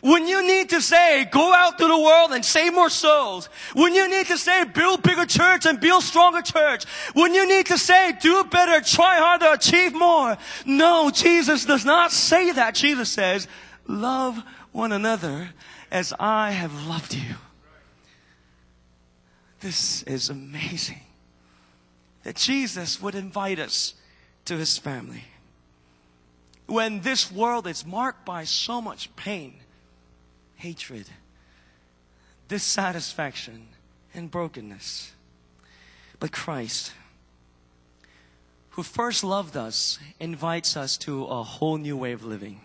[0.02, 3.50] When you need to say, go out to the world and save more souls.
[3.74, 6.86] When you need to say, build bigger church and build stronger church.
[7.14, 10.38] When you need to say, do better, try harder, achieve more.
[10.66, 12.74] No, Jesus does not say that.
[12.74, 13.48] Jesus says,
[13.88, 14.42] love
[14.72, 15.50] one another
[15.92, 17.36] as I have loved you.
[19.60, 21.02] This is amazing.
[22.24, 23.94] That Jesus would invite us
[24.46, 25.26] to his family.
[26.66, 29.56] When this world is marked by so much pain,
[30.62, 31.08] hatred,
[32.48, 33.68] dissatisfaction,
[34.14, 35.12] and brokenness.
[36.20, 36.94] But Christ,
[38.72, 42.62] who first loved us, invites us to a whole new way of living.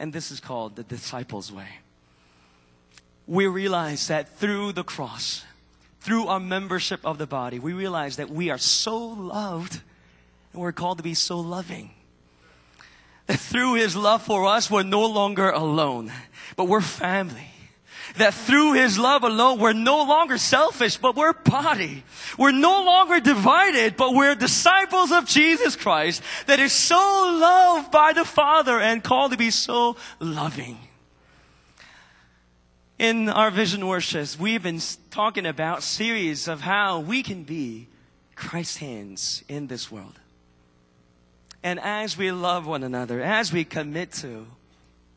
[0.00, 1.68] And this is called the disciples' way.
[3.28, 5.44] We realize that through the cross,
[6.00, 9.80] through our membership of the body, we realize that we are so loved
[10.52, 11.90] and we're called to be so loving.
[13.26, 16.12] That through his love for us, we're no longer alone,
[16.56, 17.50] but we're family.
[18.18, 22.04] That through his love alone, we're no longer selfish, but we're body.
[22.38, 28.12] We're no longer divided, but we're disciples of Jesus Christ that is so loved by
[28.12, 30.78] the Father and called to be so loving.
[32.98, 37.88] In our vision worships, we've been talking about series of how we can be
[38.34, 40.18] Christ's hands in this world.
[41.66, 44.46] And as we love one another, as we commit to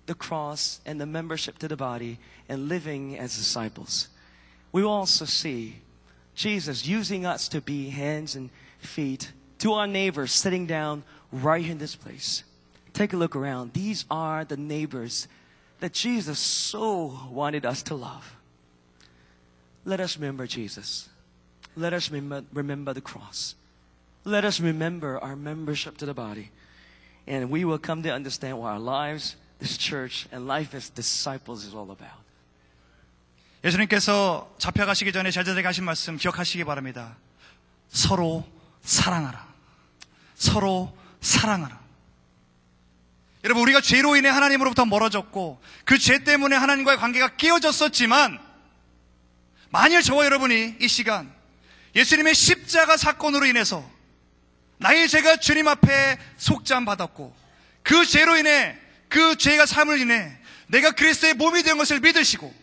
[0.07, 2.17] the cross and the membership to the body
[2.49, 4.07] and living as disciples,
[4.71, 5.75] we also see
[6.33, 11.77] Jesus using us to be hands and feet to our neighbors sitting down right in
[11.77, 12.43] this place.
[12.93, 13.73] Take a look around.
[13.73, 15.27] These are the neighbors
[15.81, 18.35] that Jesus so wanted us to love.
[19.85, 21.09] Let us remember Jesus.
[21.75, 23.53] Let us remember, remember the cross.
[24.25, 26.49] Let us remember our membership to the body.
[27.27, 31.65] And we will come to understand what our lives, this church, and life as disciples
[31.65, 32.19] is all about.
[33.63, 37.17] 예수님께서 잡혀가시기 전에 제자들에게 하신 말씀 기억하시기 바랍니다.
[37.89, 38.47] 서로
[38.81, 39.47] 사랑하라.
[40.35, 41.77] 서로 사랑하라.
[43.43, 48.39] 여러분, 우리가 죄로 인해 하나님으로부터 멀어졌고, 그 죄 때문에 하나님과의 관계가 깨어졌었지만,
[49.69, 51.31] 만일 저와 여러분이 이 시간,
[51.95, 53.87] 예수님의 십자가 사건으로 인해서,
[54.79, 57.35] 나의 죄가 주님 앞에 속죄함 받았고,
[57.83, 58.77] 그 죄로 인해,
[59.07, 60.31] 그 죄가 삶을 인해,
[60.67, 62.53] 내가 그리스도의 몸이 된 것을 믿으시고,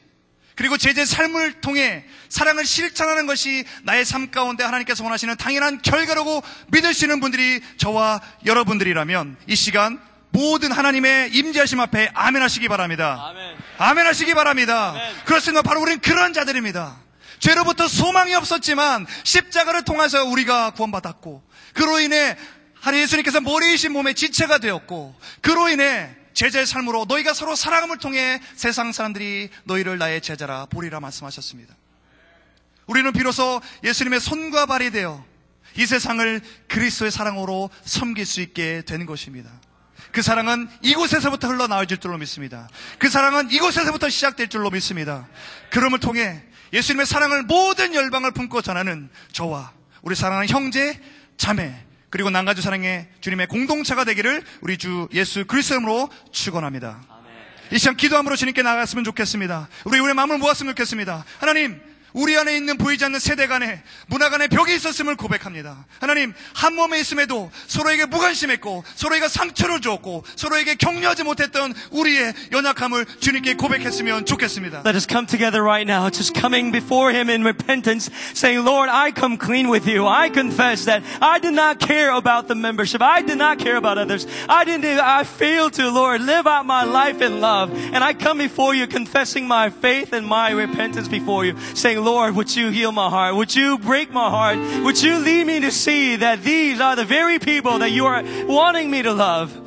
[0.56, 7.20] 그리고 제제 삶을 통해 사랑을 실천하는 것이 나의 삶 가운데 하나님께서 원하시는 당연한 결과라고 믿으시는
[7.20, 13.34] 분들이 저와 여러분들이라면 이 시간 모든 하나님의 임재하심 앞에 아멘 하시기 바랍니다.
[13.78, 14.94] 아멘, 하시기 바랍니다.
[15.26, 15.60] 그렇습니다.
[15.60, 16.96] 바로 우리는 그런 자들입니다.
[17.38, 21.42] 죄로부터 소망이 없었지만 십자가를 통해서 우리가 구원받았고
[21.76, 22.36] 그로 인해
[22.80, 28.92] 하나님 예수님께서 머리이신 몸의 지체가 되었고 그로 인해 제자의 삶으로 너희가 서로 사랑함을 통해 세상
[28.92, 31.74] 사람들이 너희를 나의 제자라 보리라 말씀하셨습니다.
[32.86, 35.24] 우리는 비로소 예수님의 손과 발이 되어
[35.76, 39.50] 이 세상을 그리스도의 사랑으로 섬길 수 있게 된 것입니다.
[40.12, 42.68] 그 사랑은 이곳에서부터 흘러나올 줄로 믿습니다.
[42.98, 45.28] 그 사랑은 이곳에서부터 시작될 줄로 믿습니다.
[45.70, 46.42] 그럼을 통해
[46.72, 49.72] 예수님의 사랑을 모든 열방을 품고 전하는 저와
[50.02, 51.00] 우리 사랑하는 형제,
[51.36, 51.74] 자매,
[52.10, 57.02] 그리고 난가주 사랑의 주님의 공동체가 되기를 우리 주 예수 그리스도로 축원합니다.
[57.72, 59.68] 이 시간 기도함으로 주님께 나갔으면 좋겠습니다.
[59.84, 61.24] 우리 우리 마음을 모았으면 좋겠습니다.
[61.40, 61.80] 하나님,
[62.15, 65.85] 우리 안에 있는 보이지 않는 세대 간에 문화 간에 벽이 있었음을 고백합니다.
[65.99, 73.55] 하나님, 한 몸에 있음에도 서로에게 무관심했고, 서로에게 상처를 주었고, 서로에게 격려하지 못했던 우리의 연약함을 주님께
[73.55, 74.83] 고백했으면 좋겠습니다.
[74.85, 79.11] Let us come together right now, just coming before Him in repentance, saying, Lord, I
[79.11, 80.05] come clean with you.
[80.05, 83.01] I confess that I did not care about the membership.
[83.01, 84.27] I did not care about others.
[84.49, 87.71] I didn't, I failed to, Lord, live out my life in love.
[87.93, 92.36] And I come before you confessing my faith and my repentance before you, saying, Lord,
[92.36, 93.34] would you heal my heart?
[93.34, 94.58] Would you break my heart?
[94.84, 98.22] Would you lead me to see that these are the very people that you are
[98.46, 99.65] wanting me to love?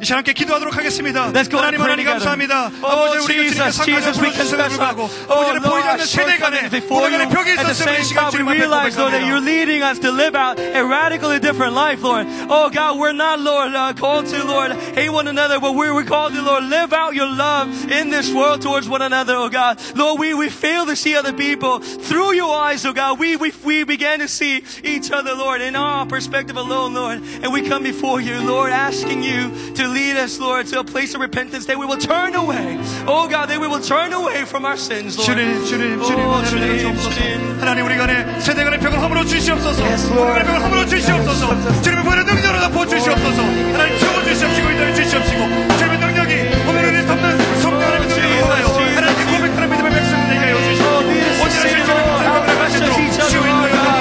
[0.00, 1.32] 이 시간 함께 기도하도록 하겠습니다.
[1.32, 2.20] Let's go and 하나님 pray 하나님 together.
[2.20, 2.68] 감사합니다.
[2.84, 5.96] Oh, 아버지 우리가 Jesus, 주님께 Jesus, we confess our, 하고 oh, 아버지는 보이지 Lord, our
[5.96, 7.16] 않는 세대 간에 shortcomings before 문화 you.
[7.16, 9.24] 간에 벽이 At the 있었음을 이 same 시간 time, we 주님 앞에 realize, Lord, that
[9.24, 9.56] you're 고백합니다.
[9.56, 12.28] leading us to live out a radically different life, Lord.
[12.52, 16.04] Oh, God, we're not, Lord, uh, called to, Lord, hate one another, but we're, we're
[16.04, 19.80] called to, Lord, live out your love in this world towards one another, oh, God.
[19.96, 23.16] Lord, we, we fail to see other people through your eyes, oh, God.
[23.18, 27.24] We, we, we began to see each other, Lord, in our perspective alone, Lord.
[27.40, 29.48] And we come before you, Lord, asking you
[29.80, 32.78] to lead us, Lord, to a place of repentance that we will turn away.
[33.06, 35.26] Oh, God, that we will turn away from our sins, Lord.
[35.26, 37.10] 주님, 주님, 주님, Oh, 하나님 주님, 주옵소서.
[37.14, 37.60] 주님.
[37.60, 39.82] 하나님 우리 간에 세대 간의 벽을 허물어 주시옵소서.
[39.82, 41.82] 우리 간의 벽을 허물어 주시옵소서.
[41.82, 43.42] 주님의 보혈의 능력으로 덮어 주시옵소서.
[43.42, 45.40] 하나님 채워 주시옵시고 인도해 주시옵시고
[45.78, 46.32] 주님의 능력이
[46.68, 51.42] 오늘 우리 덮는 성령 하나님의 능력을 보하여 하나님께 고백하는 믿음의 백성을 되게 하여 주시옵소서.
[51.42, 52.94] 온전한 실천을 감사하는 가시도록
[53.28, 53.99] 주여 인도해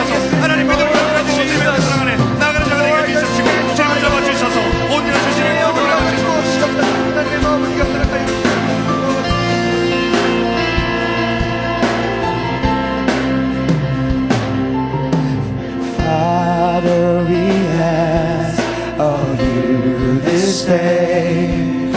[16.80, 17.44] Father, we
[17.76, 18.58] ask
[18.98, 21.92] of you this day.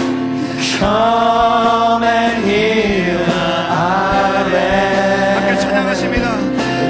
[0.78, 3.22] Come and heal
[3.72, 5.60] our land.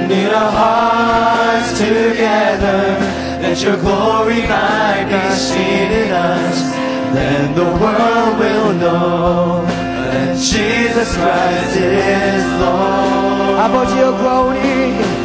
[0.09, 2.97] Knit our hearts together
[3.43, 6.73] that your glory might be seen in us.
[7.13, 13.59] Then the world will know that Jesus Christ is Lord.
[13.59, 15.22] How about your glory?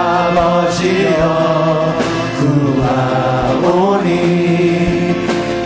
[0.00, 1.22] 아버지여
[3.60, 4.08] 구하오니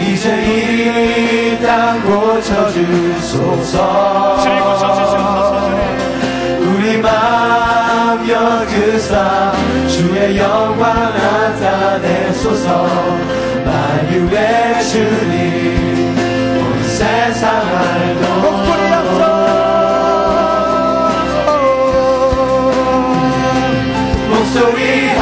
[0.01, 0.55] 이제 이
[1.65, 3.77] 땅 고쳐주소서.
[6.61, 9.53] 우리 마음 여그사
[9.89, 10.85] 주의 영광
[11.15, 12.69] 나타내소서.
[13.65, 15.84] 만유의 주님
[24.73, 25.14] we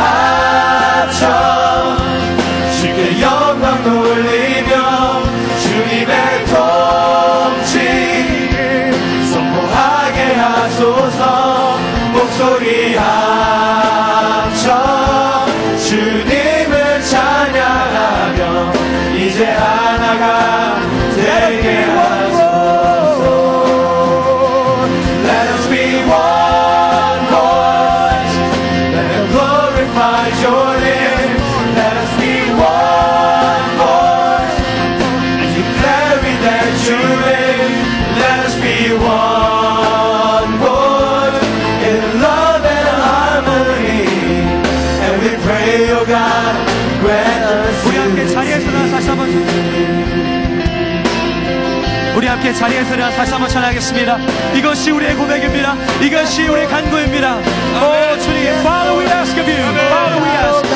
[52.52, 54.18] 우리 함께 자리에서 다시 한번 찬양하겠습니다.
[54.54, 55.74] 이것이 우리의 고백입니다.
[56.02, 57.36] 이것이 우리의 간구입니다.
[57.36, 59.58] 오 주님, Father we ask of you,
[59.88, 60.66] Father we ask.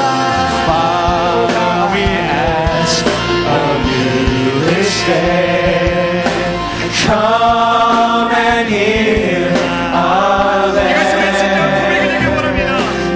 [0.64, 6.22] Father, we ask of you this day.
[7.04, 9.52] Come and heal
[9.94, 10.96] our land.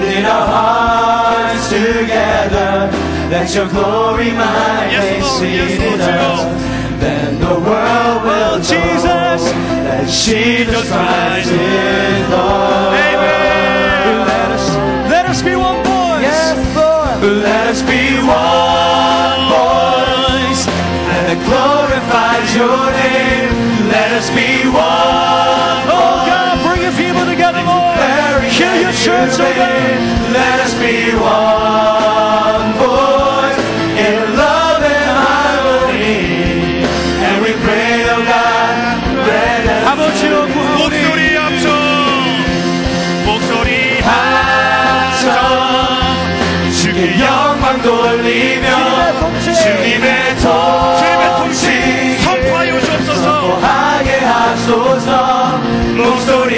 [0.01, 2.89] Knit our hearts together,
[3.31, 6.70] that your glory might be seen in us.
[7.01, 9.41] Then the world will oh, Jesus
[9.89, 12.93] that Jesus Christ is Lord.
[14.29, 14.65] Let us,
[15.09, 16.21] let us be one voice.
[16.21, 17.41] Yes, Lord.
[17.41, 20.69] Let us be one voice
[21.25, 23.49] that glorifies your name.
[23.89, 27.97] Let us be one Oh God, bring your people together, Lord.
[28.45, 29.97] Hear your church, oh God.
[30.37, 33.10] Let us be one voice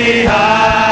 [0.03, 0.82] high.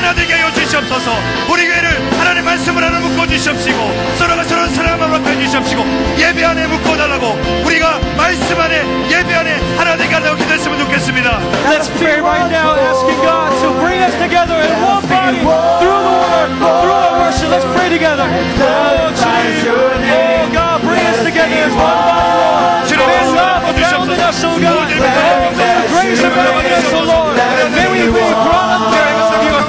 [0.00, 1.12] 하나 되게 하여 주시옵소서
[1.50, 5.84] 우리 교회를 하나님 말씀을 하나 묶어 주시옵시고 서로가 서로 사랑을 합해 주시옵시고
[6.16, 11.88] 예배 안에 묶어 달라고 우리가 말씀 안에 예배 안에 하나 되게 하려고 기도했으면 좋겠습니다 Let's
[12.00, 16.48] pray right now, asking God to bring us together in one body through the word,
[16.56, 17.50] through our worship.
[17.50, 18.24] Let's pray together.
[18.24, 19.00] Oh.
[19.20, 23.00] Oh, God, bring us together as one body, Lord.
[23.00, 24.88] May love abound in us, oh God.
[24.88, 27.36] May the grace abound in us, oh Lord.
[27.76, 29.19] May we be brought up there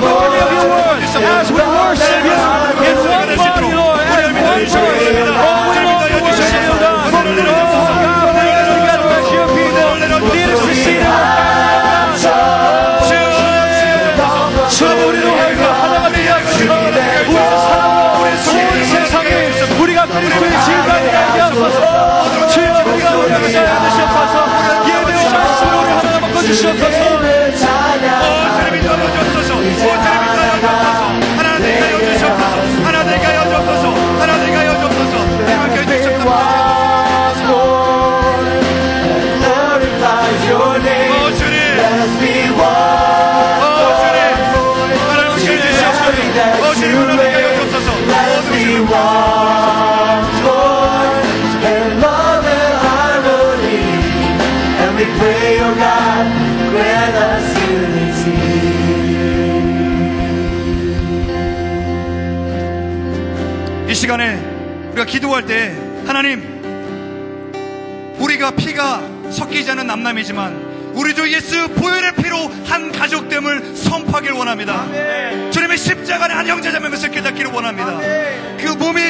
[0.01, 2.25] word as we worship.
[2.25, 2.33] You
[2.89, 4.90] in one body, Lord, as one
[65.11, 65.75] 기도할 때
[66.07, 66.41] 하나님
[68.17, 74.85] 우리가 피가 섞이지 않은 남남이지만 우리 주 예수 보혈의 피로 한 가족됨을 선포하기를 원합니다.
[75.51, 77.97] 주님의 십자가는 한 형제자매면서 깨닫기를 원합니다.
[78.57, 79.01] 그 몸이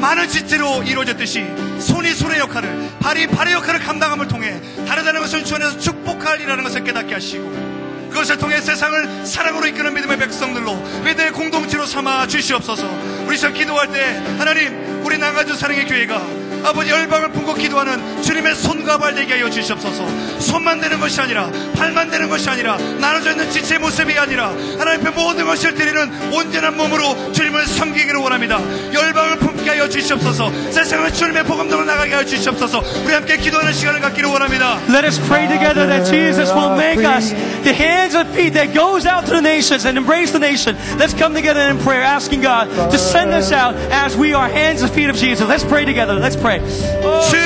[0.00, 1.46] 많은 지체로 이루어졌듯이
[1.78, 6.84] 손이 손의 역할을 발이 발의 역할을 감당함을 통해 다르다는 것을 주 안에서 축복할 일이라는 것을
[6.84, 7.72] 깨닫게 하시고
[8.10, 11.50] 그것을 통해 세상을 사랑으로 이끄는 믿음의 백성들로 믿음의 공
[11.86, 12.88] 삼아 주시옵소서.
[13.26, 14.00] 우리 저 기도할 때
[14.38, 20.40] 하나님 우리 나가주 사랑의 교회가 아버지 열방을 품고 기도하는 주님의 손과 발 되게 하여 주시옵소서
[20.40, 25.10] 손만 되는 것이 아니라 발만 되는 것이 아니라 나눠져 있는 지체의 모습이 아니라 하나님 앞에
[25.10, 28.60] 모든 것을 드리는 온전한 몸으로 주님을 섬기기를 원합니다
[28.92, 34.28] 열방을 품게 하여 주시옵소서 세상을 주님의 복음으로 나가게 하여 주시옵소서 우리 함께 기도하는 시간을 갖기를
[34.28, 37.32] 원합니다 Let us pray together that Jesus will make us
[37.62, 40.76] the hands and feet that goes out to the nations and embrace the nation.
[40.98, 44.82] Let's come together in prayer, asking God to send us out as we are hands
[44.82, 45.46] and feet of Jesus.
[45.48, 46.14] Let's pray together.
[46.14, 46.51] Let's pray.
[46.60, 47.40] Oh, 주여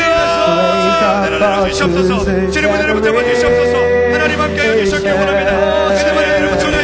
[1.23, 2.25] 내려 주시옵소서.
[2.51, 3.77] 주님을 내려 붙잡아 주시옵소서.
[4.13, 5.53] 하나님 함께 주시옵기를 원합니다.
[5.95, 6.83] 믿음을 내려 붙여 주시옵소서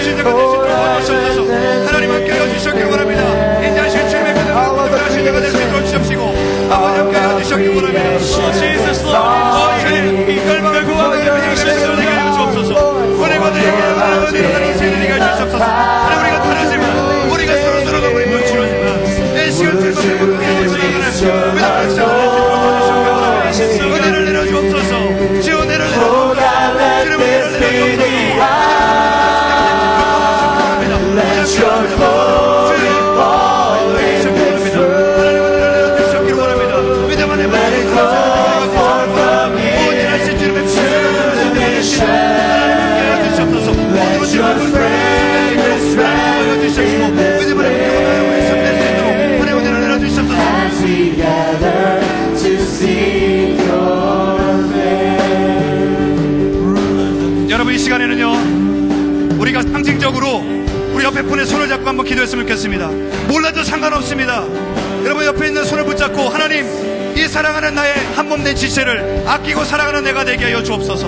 [1.00, 1.52] 주시옵소서.
[1.86, 3.22] 하나님 함께 주시옵기를 원합니다.
[5.02, 6.22] 하신 주님의 될수 있도록 주시옵시고
[6.70, 8.08] 아버지 함께 주시옵기를 원합니다.
[9.58, 11.24] 오 주님 이 열방을 구하는
[11.64, 12.98] 백성을 되게 하여 주옵소서.
[13.24, 15.91] 은혜 받으리게 하나님 하여 주옵소서
[62.02, 62.88] 한번 기도했으면 좋겠습니다.
[63.28, 64.44] 몰라도 상관없습니다.
[65.04, 66.66] 여러분 옆에 있는 손을 붙잡고 하나님
[67.16, 71.06] 이 사랑하는 나의 한 몸 된 지체를 아끼고 사랑하는 내가 되게 하여 주옵소서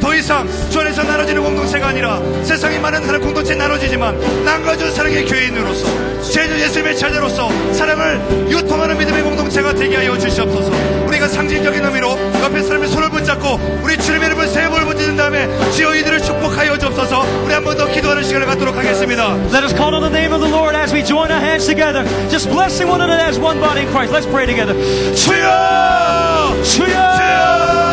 [0.00, 5.86] 더 이상 주 안에서 나눠지는 공동체가 아니라 세상이 많은 다른 공동체 나눠지지만 남가주 사랑의 교인으로서
[6.22, 8.20] 제주 예수님의 자녀로서 사랑을
[8.50, 10.70] 유통하는 믿음의 공동체가 되게 하여 주시옵소서
[11.06, 12.10] 우리가 상징적인 의미로
[12.42, 17.26] 옆에 사람의 손을 붙잡고 우리 주님의 이름을 세 번을 붙이는 다음에 주여 이들을 축복하여 주옵소서
[17.44, 20.40] 우리 한 번 더 기도하는 시간을 갖도록 하겠습니다 Let us call on the name of
[20.40, 23.82] the Lord as we join our hands together, just blessing one another as one body
[23.82, 24.12] in Christ.
[24.12, 24.74] Let's pray together.
[25.14, 26.56] 주여!
[26.64, 26.98] 주여!
[26.98, 27.87] 하나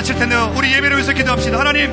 [0.00, 0.50] 마칠 텐데요.
[0.56, 1.58] 우리 예배를 위해서 기도합시다.
[1.58, 1.90] 하나님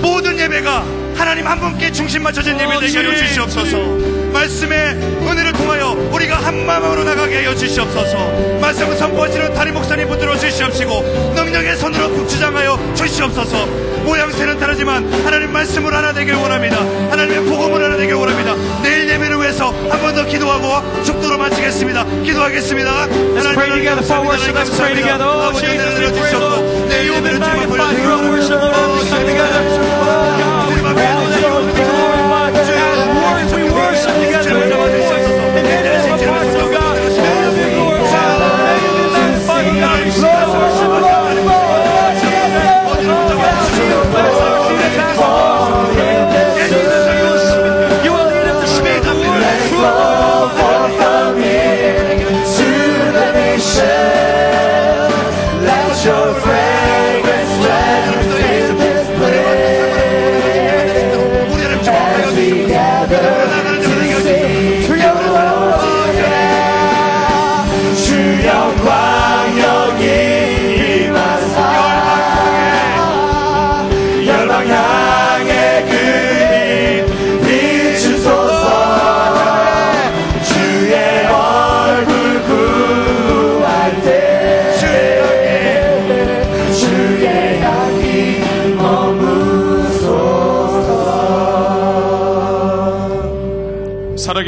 [0.00, 0.84] 모든 예배가
[1.16, 3.76] 하나님 한 분께 중심 맞춰진 예배 되게 하여 주시옵소서.
[4.32, 4.78] 말씀의
[5.28, 8.58] 은혜를 통하여 우리가 한 마음으로 나가게 하여 주시옵소서.
[8.60, 13.66] 말씀을 선포하시는 다리 목사님 붙들어 주시옵시고 능력의 손으로 주장하여 주시옵소서.
[14.04, 16.76] 모양새는 다르지만 하나님 말씀을 하나 되길 원합니다.
[17.10, 18.54] 하나님의 복음을 하나 되길 원합니다.
[18.82, 22.04] 내일 예배를 위해서 한 번 더 기도하고 축도로 마치겠습니다.
[22.24, 23.08] 기도하겠습니다.
[24.14, 26.73] Our worship, Lord, as we come together.
[27.04, 28.60] you've been married five years, we're still
[29.26, 29.64] together.
[30.96, 31.93] Now,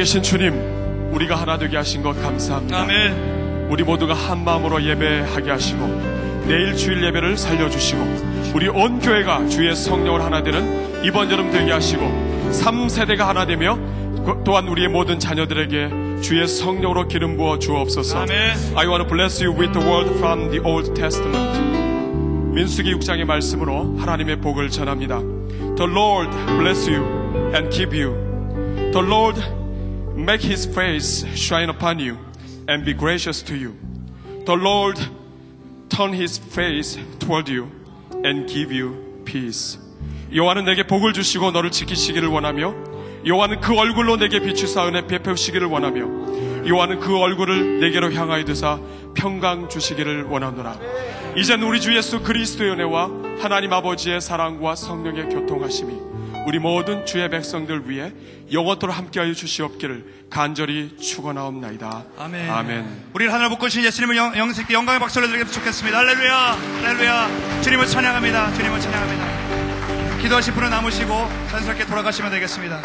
[0.07, 0.55] 계신 주님,
[1.11, 2.87] 우리가 하나 되게 하신 것 감사합니다.
[3.69, 5.85] 우리 모두가 한 마음으로 예배하게 하시고
[6.47, 12.03] 내일 주일 예배를 살려주시고 우리 온 교회가 주의 성령을 하나 되는 이번 여름 되게 하시고
[12.53, 13.77] 3세대가 하나 되며
[14.25, 18.27] 그- 또한 우리의 모든 자녀들에게 주의 성령으로 기름 부어 주옵소서.
[18.77, 21.59] I want to bless you with the word from the Old Testament.
[22.55, 25.19] 민수기 6장의 말씀으로 하나님의 복을 전합니다.
[25.19, 27.03] The Lord bless you
[27.57, 28.15] and keep you.
[28.93, 29.43] The Lord
[30.27, 32.19] make his face shine upon you
[32.67, 33.77] and be gracious to you.
[34.45, 34.99] The Lord
[35.89, 37.71] turn his face toward you
[38.25, 39.79] and give you peace.
[40.35, 42.75] 여호와는 내게 복을 주시고 너를 지키시기를 원하며
[43.25, 48.81] 여호와는 그 얼굴로 내게 비추사 은혜 베푸시기를 원하며 여호와는 그 얼굴을 내게로 향하여 드사
[49.15, 50.77] 평강 주시기를 원하노라.
[51.37, 56.16] 이젠 우리 주 예수 그리스도의 은혜와 하나님 아버지의 사랑과 성령의 교통하심이
[56.47, 58.13] 우리 모든 주의 백성들 위해
[58.53, 62.05] 영원토록 함께하여 주시옵기를 간절히 축원하옵나이다.
[62.17, 62.49] 아멘.
[62.49, 63.05] 아멘.
[63.15, 65.99] 우리 하늘 복으신 예수님을 영, 영, 영광의 박수를 드리겠 좋겠습니다.
[65.99, 66.37] 할렐루야,
[66.85, 67.63] 할렐루야.
[67.63, 68.55] 주님을 찬양합니다.
[68.55, 70.19] 주님을 찬양합니다.
[70.23, 72.81] 기도하실 분은 남으시고 자연스럽게 돌아가시면 되겠습니다.